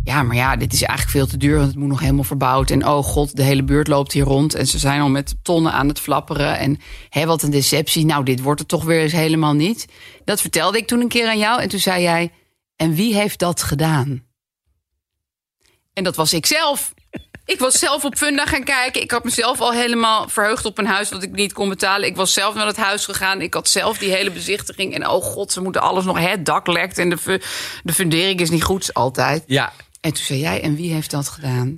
Ja, 0.04 0.22
maar 0.22 0.36
ja, 0.36 0.56
dit 0.56 0.72
is 0.72 0.82
eigenlijk 0.82 1.16
veel 1.16 1.26
te 1.26 1.36
duur, 1.36 1.56
want 1.56 1.68
het 1.68 1.76
moet 1.76 1.88
nog 1.88 2.00
helemaal 2.00 2.24
verbouwd. 2.24 2.70
En 2.70 2.86
oh 2.86 3.04
god, 3.04 3.36
de 3.36 3.42
hele 3.42 3.62
buurt 3.62 3.88
loopt 3.88 4.12
hier 4.12 4.24
rond. 4.24 4.54
En 4.54 4.66
ze 4.66 4.78
zijn 4.78 5.00
al 5.00 5.08
met 5.08 5.34
tonnen 5.42 5.72
aan 5.72 5.88
het 5.88 6.00
flapperen. 6.00 6.58
En 6.58 6.78
hé, 7.08 7.26
wat 7.26 7.42
een 7.42 7.50
deceptie. 7.50 8.04
Nou, 8.04 8.24
dit 8.24 8.40
wordt 8.40 8.60
het 8.60 8.68
toch 8.68 8.84
weer 8.84 9.00
eens 9.00 9.12
helemaal 9.12 9.54
niet. 9.54 9.86
Dat 10.24 10.40
vertelde 10.40 10.78
ik 10.78 10.86
toen 10.86 11.00
een 11.00 11.08
keer 11.08 11.28
aan 11.28 11.38
jou. 11.38 11.62
En 11.62 11.68
toen 11.68 11.78
zei 11.78 12.02
jij, 12.02 12.32
en 12.76 12.94
wie 12.94 13.14
heeft 13.14 13.38
dat 13.38 13.62
gedaan? 13.62 14.24
En 15.92 16.04
dat 16.04 16.16
was 16.16 16.32
ik 16.32 16.46
zelf. 16.46 16.94
Ik 17.48 17.58
was 17.58 17.78
zelf 17.78 18.04
op 18.04 18.16
Funda 18.16 18.46
gaan 18.46 18.64
kijken. 18.64 19.02
Ik 19.02 19.10
had 19.10 19.24
mezelf 19.24 19.60
al 19.60 19.72
helemaal 19.72 20.28
verheugd 20.28 20.64
op 20.64 20.78
een 20.78 20.86
huis 20.86 21.08
wat 21.10 21.22
ik 21.22 21.32
niet 21.32 21.52
kon 21.52 21.68
betalen. 21.68 22.08
Ik 22.08 22.16
was 22.16 22.32
zelf 22.32 22.54
naar 22.54 22.66
het 22.66 22.76
huis 22.76 23.04
gegaan. 23.04 23.40
Ik 23.40 23.54
had 23.54 23.68
zelf 23.68 23.98
die 23.98 24.10
hele 24.10 24.30
bezichtiging. 24.30 24.94
En 24.94 25.08
oh 25.08 25.22
god, 25.24 25.52
ze 25.52 25.60
moeten 25.60 25.80
alles 25.82 26.04
nog. 26.04 26.18
Het 26.18 26.46
dak 26.46 26.66
lekt 26.66 26.98
en 26.98 27.08
de, 27.10 27.40
de 27.82 27.92
fundering 27.92 28.40
is 28.40 28.50
niet 28.50 28.62
goed 28.62 28.94
altijd. 28.94 29.42
Ja. 29.46 29.72
En 30.00 30.12
toen 30.12 30.24
zei 30.24 30.38
jij, 30.38 30.62
en 30.62 30.76
wie 30.76 30.92
heeft 30.92 31.10
dat 31.10 31.28
gedaan? 31.28 31.74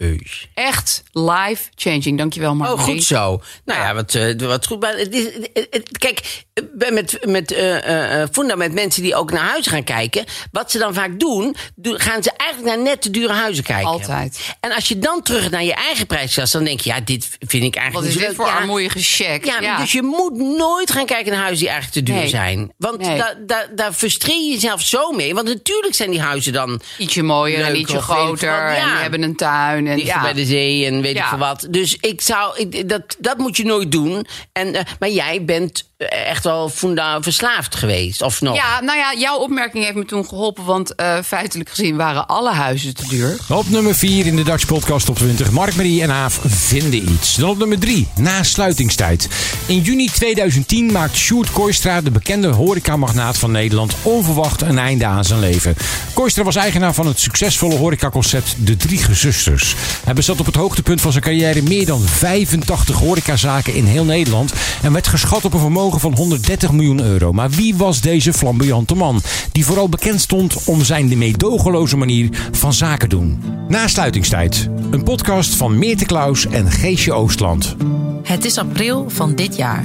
Echt 0.54 1.02
life 1.12 1.68
changing. 1.74 2.18
Dankjewel, 2.18 2.54
Mark. 2.54 2.72
Oh, 2.72 2.80
goed 2.80 3.02
zo. 3.02 3.42
Nou 3.64 3.80
ja, 3.80 3.94
wat, 3.94 4.14
eh, 4.14 4.38
wat 4.38 4.66
goed. 4.66 4.80
Maar 4.80 4.96
het 4.96 5.14
is, 5.14 5.24
het- 5.52 5.66
het- 5.70 5.98
kijk, 5.98 6.44
met, 6.90 7.18
met 7.26 7.52
eh, 7.52 8.22
eh, 8.22 8.56
met 8.56 8.72
mensen 8.72 9.02
die 9.02 9.14
ook 9.14 9.30
naar 9.32 9.44
huizen 9.48 9.72
gaan 9.72 9.84
kijken. 9.84 10.24
Wat 10.52 10.70
ze 10.70 10.78
dan 10.78 10.94
vaak 10.94 11.20
doen, 11.20 11.56
gaan 11.82 12.22
ze 12.22 12.30
eigenlijk 12.36 12.76
naar 12.76 12.84
net 12.86 13.02
te 13.02 13.10
dure 13.10 13.32
huizen 13.32 13.64
kijken. 13.64 13.86
Altijd. 13.88 14.54
En 14.60 14.72
als 14.72 14.88
je 14.88 14.98
dan 14.98 15.22
terug 15.22 15.50
naar 15.50 15.64
je 15.64 15.74
eigen 15.74 16.06
prijsklasse, 16.06 16.56
dan 16.56 16.66
denk 16.66 16.80
je, 16.80 16.90
ja, 16.90 17.00
dit 17.00 17.28
vind 17.38 17.64
ik 17.64 17.74
eigenlijk 17.76 17.94
Wat 18.06 18.14
is 18.14 18.18
dit 18.18 18.26
leuk. 18.28 18.36
voor 18.36 18.46
Ja, 18.46 18.52
armoeige 18.56 18.98
check? 19.02 19.44
Ja, 19.44 19.60
Ja. 19.60 19.78
dus 19.80 19.92
je 19.92 20.02
moet 20.02 20.36
nooit 20.36 20.90
gaan 20.92 21.06
kijken 21.06 21.32
naar 21.32 21.40
huizen 21.40 21.58
die 21.64 21.68
eigenlijk 21.68 22.06
te 22.06 22.12
duur 22.12 22.20
Nee. 22.20 22.28
zijn. 22.30 22.72
Want 22.76 22.98
Nee. 23.00 23.16
daar 23.18 23.36
daar 23.46 23.68
daar 23.74 23.92
frustreer 23.92 24.40
je 24.44 24.50
jezelf 24.52 24.82
zo 24.82 25.10
mee. 25.12 25.34
Want 25.34 25.46
natuurlijk 25.46 25.94
zijn 25.94 26.10
die 26.10 26.20
huizen 26.20 26.52
dan... 26.52 26.80
Ietsje 26.98 27.22
mooier 27.22 27.64
en 27.64 27.76
ietsje 27.76 28.00
groter. 28.00 28.50
wat. 28.64 28.76
En 28.76 28.84
die 28.84 28.98
hebben 29.00 29.22
een 29.22 29.36
tuin. 29.36 29.86
En, 29.86 29.96
Dichter 29.96 30.14
ja. 30.16 30.22
bij 30.22 30.32
de 30.32 30.44
zee 30.44 30.86
en 30.86 31.00
weet 31.02 31.16
ik 31.16 31.24
veel 31.24 31.38
wat. 31.38 31.66
Dus 31.70 31.96
ik 32.00 32.20
zou, 32.20 32.58
ik, 32.58 32.88
dat, 32.88 33.16
dat 33.18 33.38
moet 33.38 33.56
je 33.56 33.64
nooit 33.64 33.92
doen. 33.92 34.26
En, 34.52 34.74
eh, 34.74 34.82
maar 34.98 35.08
jij 35.08 35.44
bent 35.44 35.78
eh, 35.82 35.89
echt 36.08 36.44
wel 36.44 36.68
funda 36.68 37.22
verslaafd 37.22 37.74
geweest, 37.74 38.22
of 38.22 38.40
nog? 38.40 38.56
Ja, 38.56 38.80
nou 38.80 38.98
ja, 38.98 39.14
jouw 39.18 39.36
opmerking 39.36 39.84
heeft 39.84 39.96
me 39.96 40.04
toen 40.04 40.26
geholpen. 40.28 40.64
Want 40.64 40.94
eh, 40.94 41.18
feitelijk 41.24 41.68
gezien 41.68 41.96
waren 41.96 42.26
alle 42.26 42.52
huizen 42.52 42.94
te 42.94 43.08
duur. 43.08 43.36
Op 43.48 43.68
nummer 43.68 43.94
4 43.94 44.26
in 44.26 44.36
de 44.36 44.42
Dutch 44.42 44.66
Podcast 44.66 45.06
Top 45.06 45.16
20. 45.16 45.50
Mark-Marie 45.50 46.02
en 46.02 46.10
Aaf 46.10 46.40
vinden 46.46 47.10
iets. 47.10 47.34
Dan 47.34 47.48
op 47.48 47.58
nummer 47.58 47.78
3, 47.78 48.08
na 48.16 48.42
sluitingstijd. 48.42 49.28
In 49.66 49.80
juni 49.80 50.10
2010 50.10 50.92
maakt 50.92 51.16
Sjoerd 51.16 51.52
Kooistra, 51.52 52.00
de 52.00 52.10
bekende 52.10 52.48
horecamagnaat 52.48 53.38
van 53.38 53.50
Nederland, 53.50 53.94
onverwacht 54.02 54.62
een 54.62 54.78
einde 54.78 55.06
aan 55.06 55.24
zijn 55.24 55.40
leven. 55.40 55.76
Kooistra 56.14 56.42
was 56.42 56.56
eigenaar 56.56 56.94
van 56.94 57.06
het 57.06 57.20
succesvolle 57.20 57.76
horecaconcept 57.76 58.54
De 58.58 58.76
Drie 58.76 58.98
Gezusters. 58.98 59.74
Hij 60.04 60.14
bezat 60.14 60.40
op 60.40 60.46
het 60.46 60.56
hoogtepunt 60.56 61.00
van 61.00 61.12
zijn 61.12 61.24
carrière 61.24 61.62
meer 61.62 61.86
dan 61.86 62.00
85 62.00 62.98
horecazaken 62.98 63.74
in 63.74 63.84
heel 63.84 64.04
Nederland 64.04 64.52
en 64.82 64.92
werd 64.92 65.08
geschat 65.08 65.44
op 65.44 65.52
een 65.52 65.60
vermogen 65.60 65.89
van 65.98 66.16
130 66.16 66.72
miljoen 66.72 67.00
euro. 67.00 67.32
Maar 67.32 67.50
wie 67.50 67.76
was 67.76 68.00
deze 68.00 68.32
flamboyante 68.32 68.94
man? 68.94 69.22
Die 69.52 69.64
vooral 69.64 69.88
bekend 69.88 70.20
stond 70.20 70.64
om 70.64 70.84
zijn 70.84 71.08
meedogenloze 71.16 71.96
manier 71.96 72.48
van 72.52 72.72
zaken 72.72 73.08
doen. 73.08 73.42
Na 73.68 73.88
sluitingstijd. 73.88 74.68
Een 74.90 75.02
podcast 75.02 75.54
van 75.54 75.78
Meerte 75.78 76.04
Klaus 76.04 76.46
en 76.46 76.70
Geesje 76.70 77.12
Oostland. 77.12 77.76
Het 78.22 78.44
is 78.44 78.58
april 78.58 79.10
van 79.10 79.34
dit 79.34 79.56
jaar. 79.56 79.84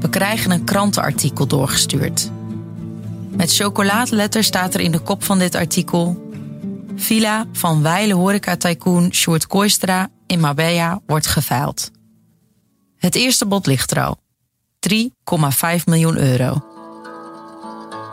We 0.00 0.08
krijgen 0.08 0.50
een 0.50 0.64
krantenartikel 0.64 1.46
doorgestuurd. 1.46 2.30
Met 3.36 3.54
chocoladeletters 3.54 4.46
staat 4.46 4.74
er 4.74 4.80
in 4.80 4.92
de 4.92 4.98
kop 4.98 5.24
van 5.24 5.38
dit 5.38 5.54
artikel... 5.54 6.26
Villa 6.96 7.46
van 7.52 7.82
wijle 7.82 8.14
horeca-tycoon 8.14 9.12
Sjoerd 9.12 9.46
in 10.26 10.40
Marbella 10.40 11.00
wordt 11.06 11.26
geveild. 11.26 11.90
Het 12.96 13.14
eerste 13.14 13.46
bod 13.46 13.66
ligt 13.66 13.90
er 13.90 14.04
al. 14.04 14.18
3,5 14.78 15.84
miljoen 15.84 16.16
euro. 16.16 16.62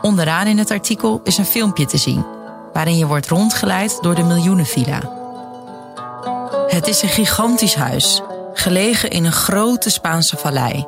Onderaan 0.02 0.46
in 0.46 0.58
het 0.58 0.70
artikel 0.70 1.20
is 1.24 1.38
een 1.38 1.44
filmpje 1.44 1.86
te 1.86 1.96
zien... 1.96 2.26
waarin 2.72 2.98
je 2.98 3.06
wordt 3.06 3.28
rondgeleid 3.28 3.98
door 4.00 4.14
de 4.14 4.22
miljoenenvilla. 4.22 5.14
Het 6.66 6.86
is 6.86 7.02
een 7.02 7.08
gigantisch 7.08 7.74
huis, 7.74 8.22
gelegen 8.52 9.10
in 9.10 9.24
een 9.24 9.32
grote 9.32 9.90
Spaanse 9.90 10.36
vallei. 10.36 10.86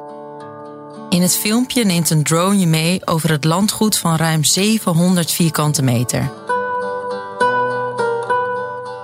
In 1.09 1.23
het 1.23 1.37
filmpje 1.37 1.85
neemt 1.85 2.11
een 2.11 2.23
drone 2.23 2.59
je 2.59 2.67
mee 2.67 3.07
over 3.07 3.31
het 3.31 3.45
landgoed 3.45 3.97
van 3.97 4.17
ruim 4.17 4.45
700 4.45 5.31
vierkante 5.31 5.83
meter. 5.83 6.33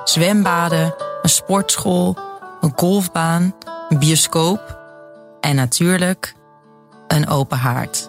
Zwembaden, 0.05 0.95
een 1.23 1.29
sportschool, 1.29 2.17
een 2.61 2.73
golfbaan, 2.77 3.55
een 3.89 3.99
bioscoop 3.99 4.79
en 5.41 5.57
natuurlijk 5.57 6.35
een 7.09 7.29
open 7.29 7.59
haard. 7.59 8.07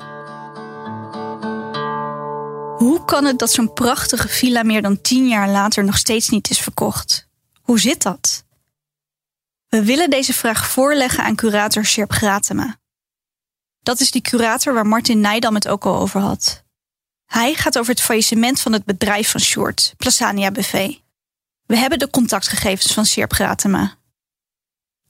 Hoe 2.77 3.01
kan 3.05 3.25
het 3.25 3.39
dat 3.39 3.51
zo'n 3.51 3.73
prachtige 3.73 4.27
villa 4.27 4.63
meer 4.63 4.81
dan 4.81 5.01
tien 5.01 5.27
jaar 5.27 5.49
later 5.49 5.83
nog 5.83 5.97
steeds 5.97 6.29
niet 6.29 6.49
is 6.49 6.59
verkocht? 6.59 7.27
Hoe 7.61 7.79
zit 7.79 8.01
dat? 8.01 8.43
We 9.67 9.83
willen 9.83 10.09
deze 10.09 10.33
vraag 10.33 10.67
voorleggen 10.67 11.23
aan 11.23 11.35
curator 11.35 11.85
Sjerp 11.85 12.11
Gratema. 12.11 12.79
Dat 13.81 13.99
is 13.99 14.11
die 14.11 14.21
curator 14.21 14.73
waar 14.73 14.87
Martin 14.87 15.19
Nijdam 15.19 15.55
het 15.55 15.67
ook 15.67 15.85
al 15.85 15.95
over 15.95 16.19
had. 16.21 16.63
Hij 17.25 17.53
gaat 17.53 17.77
over 17.77 17.91
het 17.91 18.01
faillissement 18.01 18.61
van 18.61 18.73
het 18.73 18.85
bedrijf 18.85 19.31
van 19.31 19.41
Short, 19.41 19.93
Plasania 19.97 20.51
BV. 20.51 20.95
We 21.65 21.77
hebben 21.77 21.99
de 21.99 22.09
contactgegevens 22.09 22.93
van 22.93 23.05
Sjerp 23.05 23.33
Gratema. 23.33 23.97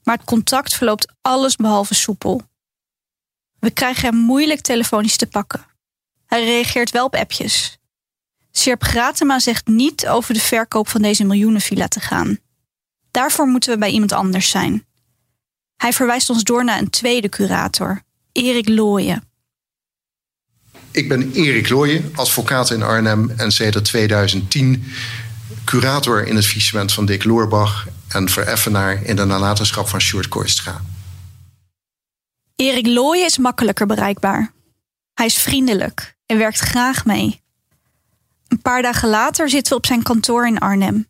Maar 0.02 0.16
het 0.16 0.26
contact 0.26 0.74
verloopt 0.74 1.12
alles 1.22 1.56
behalve 1.56 1.94
soepel. 1.94 2.42
We 3.58 3.70
krijgen 3.70 4.08
hem 4.08 4.18
moeilijk 4.18 4.60
telefonisch 4.60 5.16
te 5.16 5.26
pakken. 5.26 5.66
Hij 6.26 6.44
reageert 6.44 6.90
wel 6.90 7.04
op 7.04 7.14
appjes. 7.14 7.78
Sjerp 8.52 8.82
Gratema 8.82 9.38
zegt 9.38 9.66
niet 9.66 10.06
over 10.06 10.34
de 10.34 10.40
verkoop 10.40 10.88
van 10.88 11.02
deze 11.02 11.24
miljoenenvilla 11.24 11.88
te 11.88 12.00
gaan. 12.00 12.38
Daarvoor 13.10 13.46
moeten 13.46 13.72
we 13.72 13.78
bij 13.78 13.90
iemand 13.90 14.12
anders 14.12 14.50
zijn. 14.50 14.86
Hij 15.76 15.92
verwijst 15.92 16.30
ons 16.30 16.42
door 16.42 16.64
naar 16.64 16.78
een 16.78 16.90
tweede 16.90 17.28
curator, 17.28 18.02
Erik 18.32 18.68
Looyen. 18.68 19.22
Ik 20.90 21.08
ben 21.08 21.32
Erik 21.32 21.68
Looyen, 21.68 22.12
advocaat 22.14 22.70
in 22.70 22.82
Arnhem 22.82 23.30
en 23.36 23.52
sinds 23.52 23.80
2010 23.82 24.84
curator 25.64 26.26
in 26.26 26.36
het 26.36 26.46
faillissement 26.46 26.92
van 26.92 27.06
Dick 27.06 27.24
Loorbach 27.24 27.86
en 28.08 28.28
vereffenaar 28.28 29.02
in 29.02 29.16
de 29.16 29.24
nalatenschap 29.24 29.88
van 29.88 30.00
Sjoerd 30.00 30.28
Kooistra. 30.28 30.82
Erik 32.56 32.86
Looyen 32.86 33.24
is 33.24 33.38
makkelijker 33.38 33.86
bereikbaar. 33.86 34.52
Hij 35.14 35.26
is 35.26 35.38
vriendelijk 35.38 36.16
en 36.26 36.38
werkt 36.38 36.58
graag 36.58 37.04
mee. 37.04 37.42
Een 38.48 38.62
paar 38.62 38.82
dagen 38.82 39.08
later 39.08 39.50
zitten 39.50 39.72
we 39.72 39.78
op 39.78 39.86
zijn 39.86 40.02
kantoor 40.02 40.46
in 40.46 40.58
Arnhem. 40.58 41.06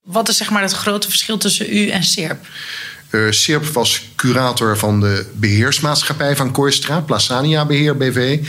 Wat 0.00 0.28
is 0.28 0.36
zeg 0.36 0.50
maar 0.50 0.62
het 0.62 0.72
grote 0.72 1.08
verschil 1.08 1.38
tussen 1.38 1.76
u 1.76 1.88
en 1.88 2.04
SERP? 2.04 2.46
Uh, 3.10 3.30
SERP 3.30 3.64
was 3.64 4.12
curator 4.16 4.78
van 4.78 5.00
de 5.00 5.30
beheersmaatschappij 5.34 6.36
van 6.36 6.52
Kooistra, 6.52 7.00
Plasania 7.00 7.66
Beheer 7.66 7.96
BV. 7.96 8.46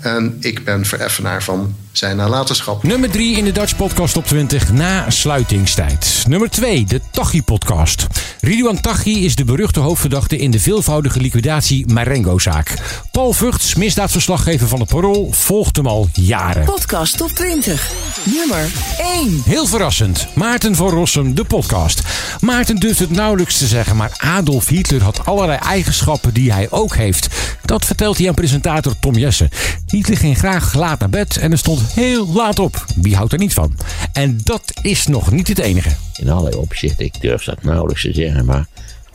En 0.00 0.36
ik 0.40 0.64
ben 0.64 0.84
vereffenaar 0.84 1.42
van 1.42 1.76
zijn 1.92 2.16
nalatenschap. 2.16 2.82
Nummer 2.82 3.10
3 3.10 3.36
in 3.36 3.44
de 3.44 3.52
Dutch 3.52 3.76
Podcast 3.76 4.16
op 4.16 4.26
20 4.26 4.72
na 4.72 5.10
sluitingstijd. 5.10 6.24
Nummer 6.28 6.50
2, 6.50 6.84
de 6.84 7.00
Tachi 7.10 7.42
Podcast. 7.42 8.06
Ridouan 8.40 8.80
Tachi 8.80 9.24
is 9.24 9.34
de 9.34 9.44
beruchte 9.44 9.80
hoofdverdachte 9.80 10.36
in 10.36 10.50
de 10.50 10.60
veelvoudige 10.60 11.20
liquidatie 11.20 11.86
Marengo-zaak. 11.92 12.74
Paul 13.12 13.32
Vugts, 13.32 13.74
misdaadverslaggever 13.74 14.68
van 14.68 14.80
het 14.80 14.88
Parool, 14.88 15.28
volgt 15.32 15.76
hem 15.76 15.86
al 15.86 16.08
jaren. 16.12 16.64
Podcast 16.64 17.16
top 17.16 17.30
20. 17.30 17.90
Nummer 18.24 18.70
1. 18.98 19.42
Heel 19.44 19.66
verrassend. 19.66 20.26
Maarten 20.34 20.74
van 20.74 20.88
Rossum, 20.88 21.34
de 21.34 21.44
podcast. 21.44 22.02
Maarten 22.40 22.76
durft 22.76 22.98
het 22.98 23.10
nauwelijks 23.10 23.58
te 23.58 23.66
zeggen, 23.66 23.96
maar 23.96 24.12
Adolf 24.16 24.68
Hitler 24.68 25.02
had 25.02 25.26
allerlei 25.26 25.58
eigenschappen 25.58 26.34
die 26.34 26.52
hij 26.52 26.66
ook 26.70 26.96
heeft. 26.96 27.28
Dat 27.64 27.84
vertelt 27.84 28.18
hij 28.18 28.28
aan 28.28 28.34
presentator 28.34 28.98
Tom 29.00 29.14
Jessen. 29.14 29.48
Hitler 29.86 30.16
ging 30.16 30.38
graag 30.38 30.74
laat 30.74 30.98
naar 30.98 31.10
bed 31.10 31.36
en 31.36 31.52
er 31.52 31.58
stond 31.58 31.87
heel 31.92 32.26
laat 32.26 32.58
op. 32.58 32.84
Wie 32.96 33.16
houdt 33.16 33.32
er 33.32 33.38
niet 33.38 33.54
van? 33.54 33.76
En 34.12 34.40
dat 34.44 34.72
is 34.82 35.06
nog 35.06 35.30
niet 35.30 35.48
het 35.48 35.58
enige. 35.58 35.96
In 36.16 36.28
allerlei 36.28 36.56
opzichten, 36.56 37.04
ik 37.04 37.20
durf 37.20 37.44
dat 37.44 37.62
nauwelijks 37.62 38.02
te 38.02 38.12
zeggen, 38.12 38.44
maar 38.44 38.66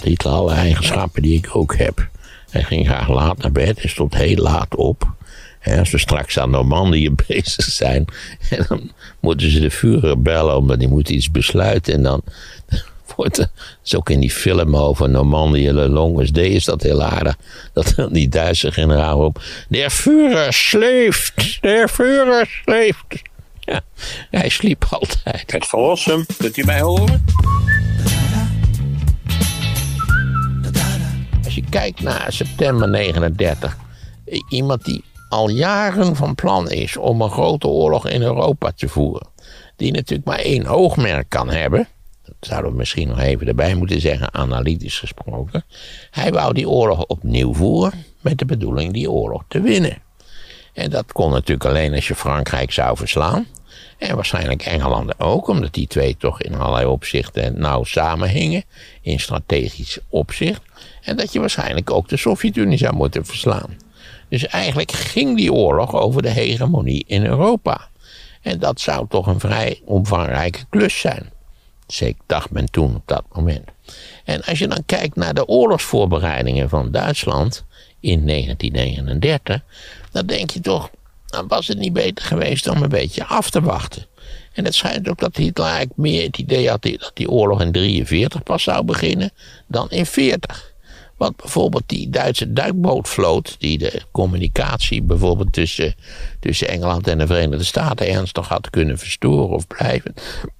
had 0.04 0.26
alle 0.26 0.54
eigenschappen 0.54 1.22
die 1.22 1.38
ik 1.38 1.50
ook 1.54 1.76
heb. 1.76 2.10
Hij 2.50 2.64
ging 2.64 2.86
graag 2.86 3.10
laat 3.10 3.38
naar 3.38 3.52
bed 3.52 3.80
en 3.80 3.90
stond 3.90 4.14
heel 4.14 4.36
laat 4.36 4.76
op. 4.76 5.12
Als 5.78 5.92
we 5.92 5.98
straks 5.98 6.40
aan 6.40 6.50
Normandië 6.50 7.12
bezig 7.28 7.66
zijn, 7.66 8.06
en 8.50 8.66
dan 8.70 8.92
moeten 9.20 9.52
ze 9.52 9.60
de 9.60 9.72
Führer 9.72 10.22
bellen, 10.22 10.58
omdat 10.58 10.80
die 10.80 10.88
moet 10.88 11.10
iets 11.10 11.32
besluiten. 11.32 11.94
En 11.94 12.04
dan 12.04 12.22
er, 13.18 13.50
is 13.84 13.96
ook 13.96 14.10
in 14.10 14.20
die 14.20 14.32
film 14.32 14.76
over 14.76 15.10
Normandië, 15.10 15.72
Le 15.72 15.88
Longus 15.88 16.32
D 16.32 16.38
is 16.38 16.66
dat 16.66 16.82
heel 16.82 17.04
aardig. 17.04 17.36
Dat 17.74 17.96
die 18.12 18.30
Duitse 18.30 18.72
generaal 18.72 19.20
op, 19.20 19.42
der 19.68 19.90
Führer 19.90 20.54
sleeft, 20.54 21.62
der 21.62 21.88
Führer 21.88 22.48
sleeft. 22.64 23.22
Ja, 23.60 23.82
hij 24.30 24.50
sliep 24.50 24.86
altijd. 24.90 25.52
Het 25.52 25.66
verlossen, 25.66 26.26
kunt 26.38 26.58
u 26.58 26.64
mij 26.64 26.82
horen? 26.82 27.26
Als 31.44 31.56
je 31.56 31.64
kijkt 31.70 32.02
naar 32.02 32.34
september 32.34 32.90
39, 32.90 33.78
iemand 34.50 34.86
die 34.86 35.04
al 35.30 35.50
jaren 35.50 36.16
van 36.16 36.36
plan 36.36 36.72
is 36.72 36.98
om 36.98 37.22
een 37.22 37.30
grote 37.30 37.68
oorlog 37.68 38.08
in 38.08 38.22
Europa 38.22 38.72
te 38.72 38.88
voeren, 38.88 39.28
die 39.76 39.92
natuurlijk 39.92 40.28
maar 40.28 40.40
één 40.40 40.66
oogmerk 40.66 41.30
kan 41.30 41.50
hebben, 41.50 41.88
dat 42.26 42.36
zouden 42.40 42.72
we 42.72 42.78
misschien 42.78 43.08
nog 43.08 43.20
even 43.20 43.48
erbij 43.48 43.76
moeten 43.76 44.02
zeggen, 44.02 44.34
analytisch 44.34 45.00
gesproken. 45.00 45.66
Hij 46.12 46.32
wou 46.32 46.54
die 46.54 46.70
oorlog 46.70 47.06
opnieuw 47.06 47.54
voeren 47.54 48.06
met 48.22 48.38
de 48.38 48.46
bedoeling 48.46 48.94
die 48.94 49.12
oorlog 49.12 49.44
te 49.48 49.62
winnen. 49.62 49.98
En 50.74 50.90
dat 50.90 51.12
kon 51.12 51.32
natuurlijk 51.32 51.70
alleen 51.70 51.94
als 51.94 52.08
je 52.08 52.16
Frankrijk 52.16 52.72
zou 52.72 52.98
verslaan. 52.98 53.48
En 53.98 54.16
waarschijnlijk 54.16 54.62
Engeland 54.62 55.20
ook, 55.20 55.48
omdat 55.48 55.74
die 55.74 55.88
twee 55.88 56.18
toch 56.18 56.42
in 56.42 56.56
allerlei 56.56 56.86
opzichten 56.86 57.60
nauw 57.60 57.84
samenhingen. 57.84 58.64
In 59.02 59.20
strategisch 59.20 60.00
opzicht. 60.10 60.62
En 61.02 61.18
dat 61.18 61.34
je 61.34 61.40
waarschijnlijk 61.40 61.92
ook 61.92 62.10
de 62.10 62.18
Sovjet-Unie 62.18 62.78
zou 62.78 62.96
moeten 62.96 63.26
verslaan. 63.26 63.78
Dus 64.30 64.48
eigenlijk 64.48 64.92
ging 64.92 65.38
die 65.38 65.54
oorlog 65.54 65.96
over 65.96 66.22
de 66.22 66.30
hegemonie 66.30 67.04
in 67.08 67.26
Europa. 67.26 67.90
En 68.42 68.60
dat 68.60 68.80
zou 68.80 69.06
toch 69.10 69.28
een 69.28 69.40
vrij 69.40 69.82
omvangrijke 69.86 70.60
klus 70.70 71.00
zijn. 71.00 71.32
Zeker 71.88 72.22
dacht 72.26 72.52
men 72.52 72.72
toen 72.72 72.96
op 72.96 73.04
dat 73.06 73.24
moment. 73.34 73.70
En 74.24 74.44
als 74.44 74.60
je 74.60 74.68
dan 74.68 74.84
kijkt 74.86 75.16
naar 75.16 75.34
de 75.34 75.48
oorlogsvoorbereidingen 75.48 76.70
van 76.70 76.92
Duitsland 76.92 77.66
in 78.00 78.28
1939, 78.28 79.62
dan 80.12 80.26
denk 80.26 80.50
je 80.50 80.60
toch, 80.60 80.90
dan 81.26 81.48
was 81.48 81.68
het 81.68 81.78
niet 81.78 81.94
beter 81.94 82.26
geweest 82.26 82.68
om 82.68 82.84
een 82.84 82.90
beetje 82.90 83.26
af 83.26 83.50
te 83.50 83.62
wachten. 83.62 84.06
En 84.54 84.66
het 84.66 84.76
schijnt 84.76 85.10
ook 85.10 85.20
dat 85.20 85.36
Hitler 85.36 85.68
eigenlijk 85.68 85.98
meer 85.98 86.24
het 86.24 86.38
idee 86.38 86.70
had 86.70 86.82
dat 86.82 87.12
die 87.14 87.30
oorlog 87.30 87.62
in 87.62 87.72
43 87.72 88.44
pas 88.44 88.64
zou 88.64 88.84
beginnen 88.84 89.32
dan 89.68 89.90
in 89.90 90.06
40. 90.06 90.73
Want 91.24 91.36
bijvoorbeeld 91.36 91.84
die 91.86 92.10
Duitse 92.10 92.54
duikbootvloot, 92.54 93.56
die 93.60 93.78
de 93.78 94.02
communicatie 94.12 95.02
bijvoorbeeld 95.02 95.54
tussen, 95.54 95.96
tussen 96.40 96.68
Engeland 96.68 97.08
en 97.08 97.18
de 97.18 97.28
Verenigde 97.28 97.64
Staten 97.64 98.08
ernstig 98.08 98.48
had 98.48 98.70
kunnen 98.70 98.98
verstoren 98.98 99.56
of 99.56 99.68
blijven 99.68 100.14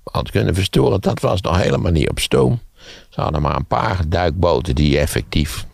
had 0.04 0.32
kunnen 0.32 0.56
verstoren, 0.56 1.02
dat 1.02 1.20
was 1.20 1.42
nog 1.42 1.62
helemaal 1.62 1.92
niet 1.92 2.10
op 2.10 2.20
stoom. 2.20 2.62
Ze 3.10 3.22
hadden 3.22 3.42
maar 3.42 3.56
een 3.56 3.66
paar 3.66 4.00
duikboten 4.08 4.76
die 4.76 5.00
effectief 5.00 5.66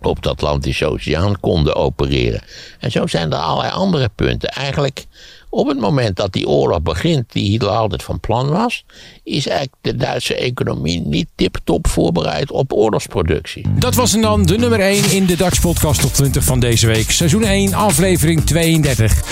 op 0.00 0.22
de 0.22 0.28
Atlantische 0.28 0.86
Oceaan 0.86 1.40
konden 1.40 1.74
opereren. 1.74 2.40
En 2.78 2.90
zo 2.90 3.06
zijn 3.06 3.32
er 3.32 3.38
allerlei 3.38 3.72
andere 3.72 4.08
punten. 4.14 4.48
Eigenlijk 4.48 5.06
op 5.54 5.66
het 5.66 5.78
moment 5.78 6.16
dat 6.16 6.32
die 6.32 6.48
oorlog 6.48 6.82
begint, 6.82 7.32
die 7.32 7.50
Hitler 7.50 7.70
altijd 7.70 8.02
van 8.02 8.20
plan 8.20 8.48
was, 8.48 8.84
is 9.22 9.46
eigenlijk 9.46 9.76
de 9.80 9.96
Duitse 9.96 10.34
economie 10.34 11.00
niet 11.00 11.28
tip-top 11.34 11.86
voorbereid 11.86 12.50
op 12.50 12.72
oorlogsproductie. 12.72 13.66
Dat 13.78 13.94
was 13.94 14.12
dan 14.12 14.42
de 14.42 14.58
nummer 14.58 14.80
1 14.80 15.10
in 15.10 15.26
de 15.26 15.36
Dutch 15.36 15.60
Podcast 15.60 16.04
op 16.04 16.12
20 16.12 16.44
van 16.44 16.60
deze 16.60 16.86
week. 16.86 17.10
Seizoen 17.10 17.44
1, 17.44 17.74
aflevering 17.74 18.44
32. 18.44 19.22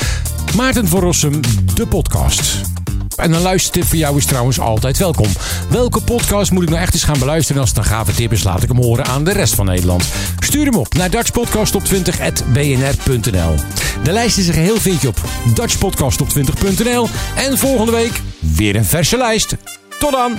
Maarten 0.56 0.88
van 0.88 1.00
Rossum, 1.00 1.40
de 1.74 1.86
podcast. 1.86 2.79
En 3.20 3.32
een 3.32 3.40
luistertip 3.40 3.84
voor 3.84 3.96
jou 3.96 4.16
is 4.16 4.24
trouwens 4.24 4.60
altijd 4.60 4.98
welkom. 4.98 5.26
Welke 5.68 6.00
podcast 6.00 6.50
moet 6.50 6.62
ik 6.62 6.68
nou 6.68 6.80
echt 6.80 6.94
eens 6.94 7.04
gaan 7.04 7.18
beluisteren? 7.18 7.56
En 7.56 7.60
als 7.60 7.70
het 7.70 7.78
een 7.78 7.84
gave 7.84 8.14
tip 8.14 8.32
is, 8.32 8.42
laat 8.42 8.62
ik 8.62 8.68
hem 8.68 8.82
horen 8.82 9.04
aan 9.04 9.24
de 9.24 9.32
rest 9.32 9.54
van 9.54 9.66
Nederland. 9.66 10.04
Stuur 10.38 10.64
hem 10.64 10.76
op 10.76 10.94
naar 10.94 11.10
dutchpodcastop20.bnr.nl 11.10 13.54
De 14.02 14.12
lijst 14.12 14.38
is 14.38 14.48
er 14.48 14.54
geheel 14.54 14.76
vind 14.76 15.00
je 15.00 15.08
op 15.08 15.20
dutchpodcastop20.nl 15.54 17.08
En 17.36 17.58
volgende 17.58 17.92
week 17.92 18.20
weer 18.38 18.76
een 18.76 18.84
verse 18.84 19.16
lijst. 19.16 19.56
Tot 19.98 20.12
dan! 20.12 20.38